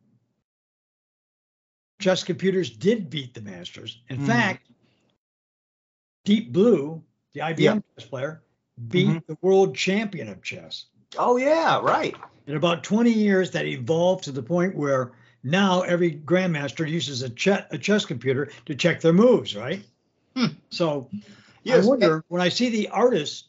chess 2.01 2.25
computers 2.25 2.69
did 2.69 3.11
beat 3.11 3.33
the 3.33 3.41
masters. 3.41 4.03
In 4.09 4.19
mm. 4.19 4.27
fact, 4.27 4.69
Deep 6.25 6.53
Blue, 6.53 7.03
the 7.33 7.41
IBM 7.41 7.59
yeah. 7.59 7.79
chess 7.97 8.09
player, 8.09 8.43
beat 8.89 9.07
mm-hmm. 9.07 9.19
the 9.29 9.39
world 9.41 9.77
champion 9.77 10.29
of 10.29 10.43
chess. 10.43 10.87
Oh 11.17 11.37
yeah, 11.37 11.79
right. 11.81 12.17
In 12.49 12.57
about 12.57 12.83
20 12.83 13.11
years, 13.11 13.53
that 13.53 13.67
evolved 13.67 14.25
to 14.25 14.33
the 14.33 14.43
point 14.43 14.75
where 14.75 15.13
now 15.43 15.83
every 15.83 16.13
grandmaster 16.13 16.89
uses 16.89 17.23
a, 17.23 17.67
a 17.71 17.79
chess 17.79 18.05
computer 18.05 18.51
to 18.67 18.75
check 18.75 19.01
their 19.01 19.13
moves, 19.13 19.57
right? 19.57 19.83
Hmm. 20.37 20.47
So 20.71 21.09
yes, 21.63 21.85
I 21.85 21.89
wonder 21.89 22.25
when 22.29 22.41
I 22.41 22.49
see 22.49 22.69
the 22.69 22.89
artist, 22.89 23.49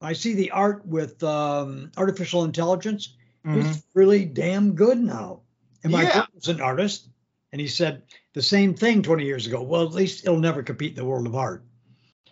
I 0.00 0.12
see 0.12 0.34
the 0.34 0.50
art 0.50 0.86
with 0.86 1.22
um, 1.22 1.90
artificial 1.96 2.44
intelligence. 2.44 3.16
Mm-hmm. 3.46 3.60
It's 3.60 3.82
really 3.94 4.24
damn 4.24 4.74
good 4.74 4.98
now. 4.98 5.40
And 5.82 5.92
my 5.92 6.02
yeah. 6.02 6.26
was 6.34 6.48
an 6.48 6.60
artist, 6.60 7.08
and 7.52 7.60
he 7.60 7.66
said 7.66 8.02
the 8.34 8.42
same 8.42 8.74
thing 8.74 9.02
20 9.02 9.24
years 9.24 9.46
ago. 9.46 9.62
Well, 9.62 9.82
at 9.82 9.92
least 9.92 10.24
it'll 10.24 10.38
never 10.38 10.62
compete 10.62 10.90
in 10.90 10.96
the 10.96 11.04
world 11.04 11.26
of 11.26 11.34
art. 11.34 11.64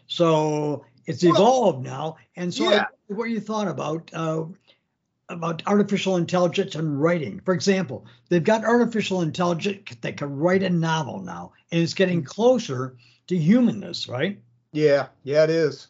So 0.06 0.84
it's 1.06 1.24
well, 1.24 1.34
evolved 1.34 1.84
now. 1.84 2.16
And 2.36 2.52
so, 2.52 2.70
yeah. 2.70 2.86
What 3.06 3.30
you 3.30 3.40
thought 3.40 3.68
about 3.68 4.10
uh, 4.12 4.44
about 5.28 5.62
artificial 5.66 6.16
intelligence 6.16 6.74
and 6.74 7.00
writing? 7.00 7.40
For 7.44 7.54
example, 7.54 8.06
they've 8.28 8.42
got 8.42 8.64
artificial 8.64 9.22
intelligence 9.22 9.96
that 10.00 10.16
can 10.16 10.36
write 10.36 10.62
a 10.62 10.70
novel 10.70 11.20
now, 11.20 11.52
and 11.70 11.82
it's 11.82 11.94
getting 11.94 12.22
closer 12.22 12.96
to 13.26 13.36
humanness, 13.36 14.08
right? 14.08 14.40
Yeah, 14.72 15.08
yeah, 15.24 15.44
it 15.44 15.50
is. 15.50 15.88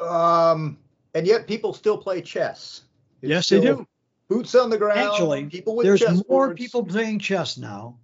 Um, 0.00 0.78
and 1.14 1.26
yet 1.26 1.46
people 1.46 1.74
still 1.74 1.98
play 1.98 2.22
chess. 2.22 2.82
It's 3.20 3.30
yes, 3.30 3.46
still, 3.46 3.60
they 3.60 3.66
do 3.68 3.86
boots 4.28 4.54
on 4.54 4.70
the 4.70 4.78
ground. 4.78 4.98
Actually, 4.98 5.46
people 5.46 5.76
with 5.76 5.86
there's 5.86 6.02
more 6.02 6.48
boards. 6.48 6.60
people 6.60 6.84
playing 6.84 7.18
chess 7.18 7.58
now. 7.58 7.98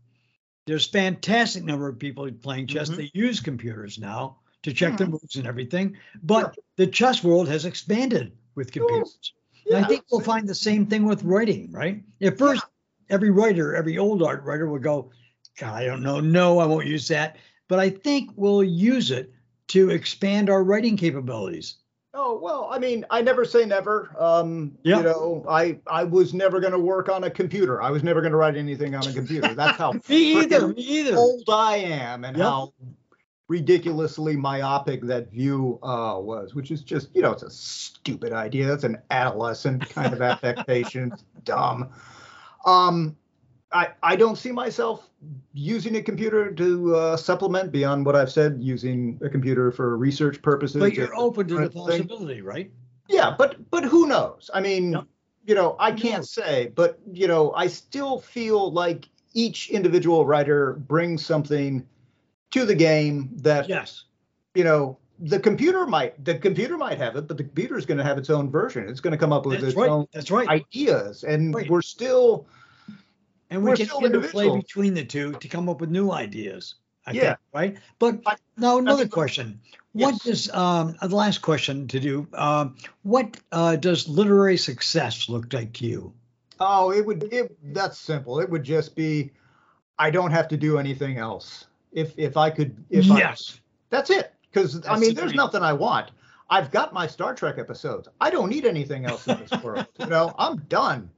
There's 0.67 0.87
fantastic 0.87 1.65
number 1.65 1.89
of 1.89 1.99
people 1.99 2.31
playing 2.31 2.67
chess. 2.67 2.89
Mm-hmm. 2.91 2.99
They 2.99 3.11
use 3.15 3.41
computers 3.41 3.99
now 3.99 4.37
to 4.63 4.73
check 4.73 4.91
mm-hmm. 4.91 4.97
their 4.97 5.07
moves 5.09 5.37
and 5.37 5.47
everything. 5.47 5.97
But 6.23 6.59
the 6.77 6.87
chess 6.87 7.25
world 7.25 7.49
has 7.49 7.65
expanded 7.65 8.33
with 8.55 8.73
computers. 8.73 9.33
Yeah, 9.69 9.79
I 9.79 9.85
think 9.85 10.05
we'll 10.11 10.21
find 10.21 10.49
the 10.49 10.55
same 10.55 10.87
thing 10.87 11.05
with 11.05 11.23
writing, 11.25 11.71
right? 11.73 12.03
At 12.23 12.39
first, 12.39 12.63
yeah. 13.09 13.15
every 13.15 13.31
writer, 13.31 13.75
every 13.75 13.99
old 13.99 14.23
art 14.23 14.43
writer 14.45 14.69
will 14.69 14.79
go, 14.79 15.11
God, 15.59 15.75
I 15.75 15.85
don't 15.85 16.03
know. 16.03 16.21
No, 16.21 16.59
I 16.59 16.67
won't 16.67 16.87
use 16.87 17.09
that. 17.09 17.37
But 17.69 17.79
I 17.79 17.91
think 17.91 18.31
we'll 18.37 18.65
use 18.65 19.11
it 19.11 19.33
to 19.69 19.91
expand 19.91 20.49
our 20.49 20.65
writing 20.65 20.97
capabilities. 20.97 21.77
Oh 22.15 22.39
well, 22.43 22.69
I 22.71 22.79
mean, 22.79 23.05
I 23.11 23.21
never 23.21 23.45
say 23.45 23.67
never. 23.67 24.15
Um, 24.19 24.77
yeah. 24.83 24.97
You 24.97 25.03
know, 25.05 25.45
I 25.49 25.79
I 25.87 26.05
was 26.05 26.33
never 26.33 26.59
going 26.59 26.73
to 26.73 26.79
work 26.79 27.09
on 27.09 27.25
a 27.25 27.31
computer. 27.31 27.83
I 27.83 27.91
was 27.91 28.03
never 28.03 28.21
going 28.21 28.33
to 28.33 28.39
write 28.39 28.57
anything 28.57 28.95
on 28.95 29.07
a 29.07 29.13
computer. 29.13 29.55
That's 29.55 29.77
how 29.77 29.93
me 30.09 30.41
either. 30.41 30.69
Me 30.69 30.83
either. 30.83 31.17
Old 31.17 31.45
I 31.49 31.77
am, 31.77 32.25
and 32.25 32.37
yep. 32.37 32.47
how 32.47 32.73
ridiculously 33.49 34.37
myopic 34.37 35.03
that 35.03 35.31
view 35.31 35.79
uh, 35.83 36.19
was, 36.21 36.55
which 36.55 36.71
is 36.71 36.83
just 36.83 37.09
you 37.15 37.23
know, 37.23 37.33
it's 37.33 37.43
a 37.43 37.51
stupid 37.51 38.33
idea. 38.33 38.67
That's 38.67 38.85
an 38.85 38.99
adolescent 39.11 39.89
kind 39.89 40.13
of 40.13 40.23
affectation. 40.23 41.13
It's 41.13 41.25
dumb. 41.45 41.91
Um, 42.65 43.17
I, 43.73 43.89
I 44.03 44.17
don't 44.17 44.37
see 44.37 44.53
myself 44.53 45.09
using 45.53 45.97
a 45.97 46.03
computer 46.03 46.51
to 46.53 46.97
uh, 46.97 47.17
supplement 47.17 47.71
beyond 47.71 48.07
what 48.07 48.17
I've 48.17 48.33
said, 48.33 48.59
using 48.61 49.19
a 49.23 49.29
computer 49.29 49.71
for 49.71 49.97
research 49.97 50.41
purposes. 50.41 50.81
But 50.81 50.95
you're 50.95 51.15
open 51.17 51.49
to 51.49 51.55
the 51.57 51.71
possibility, 51.71 52.37
thing. 52.37 52.45
right? 52.45 52.71
Yeah, 53.09 53.35
but 53.37 53.71
but 53.71 53.85
who 53.85 54.07
knows? 54.07 54.51
I 54.53 54.61
mean, 54.61 54.91
no. 54.91 55.05
you 55.47 55.55
know, 55.55 55.77
I 55.79 55.93
can't 55.93 56.27
say, 56.27 56.73
but 56.75 56.99
you 57.11 57.29
know, 57.29 57.53
I 57.53 57.67
still 57.67 58.21
feel 58.21 58.71
like 58.73 59.09
each 59.35 59.71
individual 59.71 60.27
writer 60.27 60.75
brings 60.75 61.25
something 61.25 61.87
to 62.51 62.65
the 62.65 62.75
game 62.75 63.31
that 63.37 63.69
yes, 63.69 64.05
you 64.55 64.65
know, 64.65 64.99
the 65.19 65.41
computer 65.41 65.87
might 65.87 66.25
the 66.25 66.37
computer 66.37 66.77
might 66.77 66.99
have 66.99 67.17
it, 67.17 67.29
but 67.29 67.37
the 67.37 67.45
computer 67.45 67.77
is 67.77 67.87
going 67.87 67.99
to 67.99 68.05
have 68.05 68.19
its 68.19 68.31
own 68.31 68.51
version. 68.51 68.89
It's 68.89 69.01
going 69.01 69.13
to 69.13 69.19
come 69.19 69.33
up 69.33 69.47
with 69.47 69.61
That's 69.61 69.73
its 69.73 69.77
right. 69.77 69.91
own 69.91 70.07
That's 70.13 70.31
right. 70.31 70.49
ideas, 70.49 71.25
and 71.25 71.55
right. 71.55 71.69
we're 71.69 71.83
still 71.83 72.47
and 73.51 73.63
we 73.63 73.75
can 73.77 73.89
interplay 74.05 74.51
between 74.51 74.95
the 74.95 75.05
two 75.05 75.33
to 75.33 75.49
come 75.49 75.69
up 75.69 75.81
with 75.81 75.91
new 75.91 76.11
ideas. 76.11 76.77
I 77.07 77.13
yeah. 77.13 77.23
Think, 77.23 77.39
right. 77.55 77.79
But 77.99 78.21
now 78.57 78.79
another 78.79 79.09
question. 79.09 79.61
What 79.93 80.13
yes. 80.13 80.23
does 80.23 80.51
um, 80.55 80.97
the 81.01 81.17
last 81.17 81.39
question 81.39 81.89
to 81.89 81.99
do? 81.99 82.29
Um, 82.35 82.77
what 83.03 83.39
uh, 83.51 83.77
does 83.77 84.07
literary 84.07 84.59
success 84.59 85.29
look 85.29 85.53
like 85.53 85.73
to 85.75 85.87
you? 85.87 86.13
Oh, 86.61 86.93
it 86.93 87.05
would. 87.07 87.33
It 87.33 87.57
that's 87.73 87.99
simple. 87.99 88.41
It 88.41 88.51
would 88.51 88.65
just 88.65 88.95
be, 88.95 89.33
I 89.99 90.11
don't 90.11 90.31
have 90.31 90.49
to 90.49 90.57
do 90.57 90.79
anything 90.79 91.17
else. 91.17 91.67
If 91.93 92.19
if 92.19 92.37
I 92.37 92.51
could, 92.51 92.85
if 92.91 93.07
yes, 93.07 93.55
I, 93.55 93.61
that's 93.91 94.11
it. 94.11 94.35
Because 94.51 94.87
I 94.87 94.99
mean, 94.99 95.15
there's 95.15 95.35
nothing 95.35 95.63
I 95.63 95.73
want. 95.73 96.11
I've 96.51 96.71
got 96.71 96.93
my 96.93 97.07
Star 97.07 97.35
Trek 97.35 97.59
episodes. 97.59 98.09
I 98.21 98.31
don't 98.31 98.49
need 98.49 98.65
anything 98.65 99.05
else 99.05 99.27
in 99.27 99.39
this 99.39 99.63
world. 99.63 99.87
You 99.99 100.07
know, 100.07 100.35
I'm 100.39 100.59
done. 100.69 101.11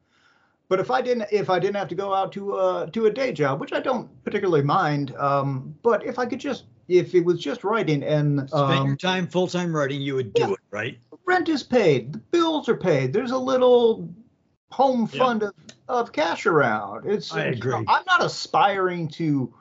But 0.68 0.80
if 0.80 0.90
I 0.90 1.02
didn't, 1.02 1.26
if 1.32 1.50
I 1.50 1.58
didn't 1.58 1.76
have 1.76 1.88
to 1.88 1.94
go 1.94 2.14
out 2.14 2.32
to 2.32 2.56
a 2.56 2.90
to 2.92 3.06
a 3.06 3.10
day 3.10 3.32
job, 3.32 3.60
which 3.60 3.72
I 3.72 3.80
don't 3.80 4.08
particularly 4.24 4.64
mind, 4.64 5.14
um, 5.16 5.74
but 5.82 6.04
if 6.04 6.18
I 6.18 6.26
could 6.26 6.38
just, 6.38 6.64
if 6.88 7.14
it 7.14 7.24
was 7.24 7.40
just 7.40 7.64
writing 7.64 8.04
and 8.04 8.40
um, 8.52 8.72
spend 8.72 8.86
your 8.86 8.96
time 8.96 9.26
full 9.26 9.48
time 9.48 9.74
writing, 9.74 10.00
you 10.00 10.14
would 10.14 10.32
do 10.32 10.42
yeah, 10.42 10.52
it, 10.52 10.58
right? 10.70 10.98
Rent 11.26 11.48
is 11.48 11.64
paid, 11.64 12.12
the 12.12 12.18
bills 12.18 12.68
are 12.68 12.76
paid. 12.76 13.12
There's 13.12 13.32
a 13.32 13.38
little 13.38 14.08
home 14.70 15.06
fund 15.08 15.42
of, 15.42 15.54
of 15.88 16.12
cash 16.12 16.46
around. 16.46 17.04
It's 17.04 17.32
I 17.32 17.46
agree. 17.46 17.72
You 17.72 17.78
know, 17.78 17.84
I'm 17.88 18.04
not 18.06 18.24
aspiring 18.24 19.08
to 19.08 19.52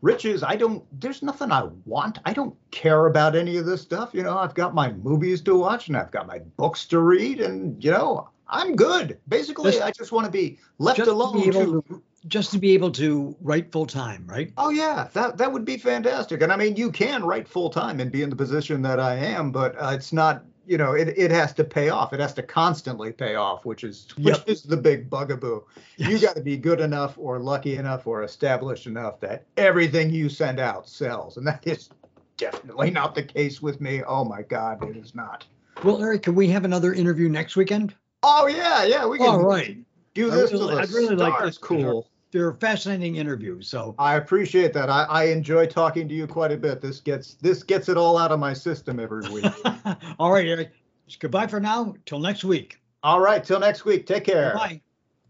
riches. 0.00 0.42
I 0.42 0.56
don't. 0.56 0.84
There's 1.00 1.22
nothing 1.22 1.52
I 1.52 1.68
want. 1.84 2.18
I 2.24 2.32
don't 2.32 2.54
care 2.70 3.06
about 3.06 3.36
any 3.36 3.56
of 3.56 3.66
this 3.66 3.82
stuff. 3.82 4.10
You 4.12 4.22
know, 4.22 4.38
I've 4.38 4.54
got 4.54 4.74
my 4.74 4.92
movies 4.92 5.40
to 5.42 5.56
watch 5.56 5.88
and 5.88 5.96
I've 5.96 6.10
got 6.10 6.26
my 6.26 6.38
books 6.56 6.86
to 6.86 7.00
read, 7.00 7.40
and 7.40 7.82
you 7.82 7.90
know, 7.90 8.28
I'm 8.48 8.76
good. 8.76 9.18
Basically, 9.28 9.72
just, 9.72 9.82
I 9.82 9.90
just 9.90 10.12
want 10.12 10.26
to 10.26 10.32
be 10.32 10.58
left 10.78 11.00
alone. 11.00 11.42
To, 11.52 11.84
to, 11.88 12.02
just 12.26 12.50
to 12.52 12.58
be 12.58 12.72
able 12.72 12.90
to 12.92 13.36
write 13.40 13.70
full 13.70 13.86
time, 13.86 14.26
right? 14.26 14.52
Oh 14.56 14.70
yeah, 14.70 15.08
that 15.12 15.38
that 15.38 15.52
would 15.52 15.64
be 15.64 15.76
fantastic. 15.76 16.42
And 16.42 16.52
I 16.52 16.56
mean, 16.56 16.76
you 16.76 16.90
can 16.90 17.24
write 17.24 17.48
full 17.48 17.70
time 17.70 18.00
and 18.00 18.10
be 18.10 18.22
in 18.22 18.30
the 18.30 18.36
position 18.36 18.82
that 18.82 19.00
I 19.00 19.14
am, 19.16 19.50
but 19.50 19.74
uh, 19.80 19.92
it's 19.94 20.12
not. 20.12 20.44
You 20.68 20.78
know, 20.78 20.92
it, 20.92 21.08
it 21.16 21.30
has 21.30 21.54
to 21.54 21.64
pay 21.64 21.88
off. 21.88 22.12
It 22.12 22.20
has 22.20 22.34
to 22.34 22.42
constantly 22.42 23.12
pay 23.12 23.34
off, 23.34 23.64
which 23.64 23.84
is 23.84 24.06
which 24.18 24.36
yep. 24.36 24.48
is 24.48 24.62
the 24.62 24.76
big 24.76 25.08
bugaboo. 25.08 25.62
Yes. 25.96 26.10
You 26.10 26.18
got 26.18 26.36
to 26.36 26.42
be 26.42 26.56
good 26.56 26.80
enough, 26.80 27.14
or 27.16 27.38
lucky 27.38 27.76
enough, 27.76 28.06
or 28.06 28.22
established 28.22 28.86
enough 28.86 29.18
that 29.20 29.46
everything 29.56 30.10
you 30.10 30.28
send 30.28 30.60
out 30.60 30.88
sells, 30.88 31.38
and 31.38 31.46
that 31.46 31.66
is 31.66 31.88
definitely 32.36 32.90
not 32.90 33.14
the 33.14 33.22
case 33.22 33.62
with 33.62 33.80
me. 33.80 34.02
Oh 34.06 34.24
my 34.24 34.42
God, 34.42 34.84
it 34.88 34.96
is 34.96 35.14
not. 35.14 35.46
Well, 35.84 36.02
Eric, 36.02 36.22
can 36.22 36.34
we 36.34 36.48
have 36.48 36.64
another 36.64 36.92
interview 36.92 37.28
next 37.28 37.56
weekend? 37.56 37.94
Oh 38.22 38.46
yeah, 38.46 38.84
yeah, 38.84 39.06
we 39.06 39.18
can. 39.18 39.26
All 39.28 39.42
right. 39.42 39.78
Do 40.14 40.30
this 40.30 40.50
I 40.50 40.54
really, 40.54 40.74
I 40.74 40.82
really 40.92 41.16
like 41.16 41.42
this. 41.42 41.56
Cool. 41.58 42.10
They're 42.30 42.52
fascinating 42.54 43.16
interviews. 43.16 43.68
So 43.68 43.94
I 43.98 44.16
appreciate 44.16 44.72
that. 44.74 44.90
I, 44.90 45.04
I 45.04 45.24
enjoy 45.24 45.66
talking 45.66 46.08
to 46.08 46.14
you 46.14 46.26
quite 46.26 46.52
a 46.52 46.56
bit. 46.56 46.80
This 46.80 47.00
gets 47.00 47.34
this 47.34 47.62
gets 47.62 47.88
it 47.88 47.96
all 47.96 48.18
out 48.18 48.32
of 48.32 48.38
my 48.38 48.52
system 48.52 49.00
every 49.00 49.28
week. 49.30 49.46
all 50.18 50.30
right, 50.32 50.46
Eric. 50.46 50.72
Goodbye 51.20 51.46
for 51.46 51.60
now. 51.60 51.94
Till 52.04 52.18
next 52.18 52.44
week. 52.44 52.78
All 53.02 53.20
right. 53.20 53.42
Till 53.42 53.60
next 53.60 53.84
week. 53.84 54.06
Take 54.06 54.24
care. 54.24 54.54
Bye. 54.54 54.80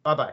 Bye 0.02 0.14
bye. 0.14 0.26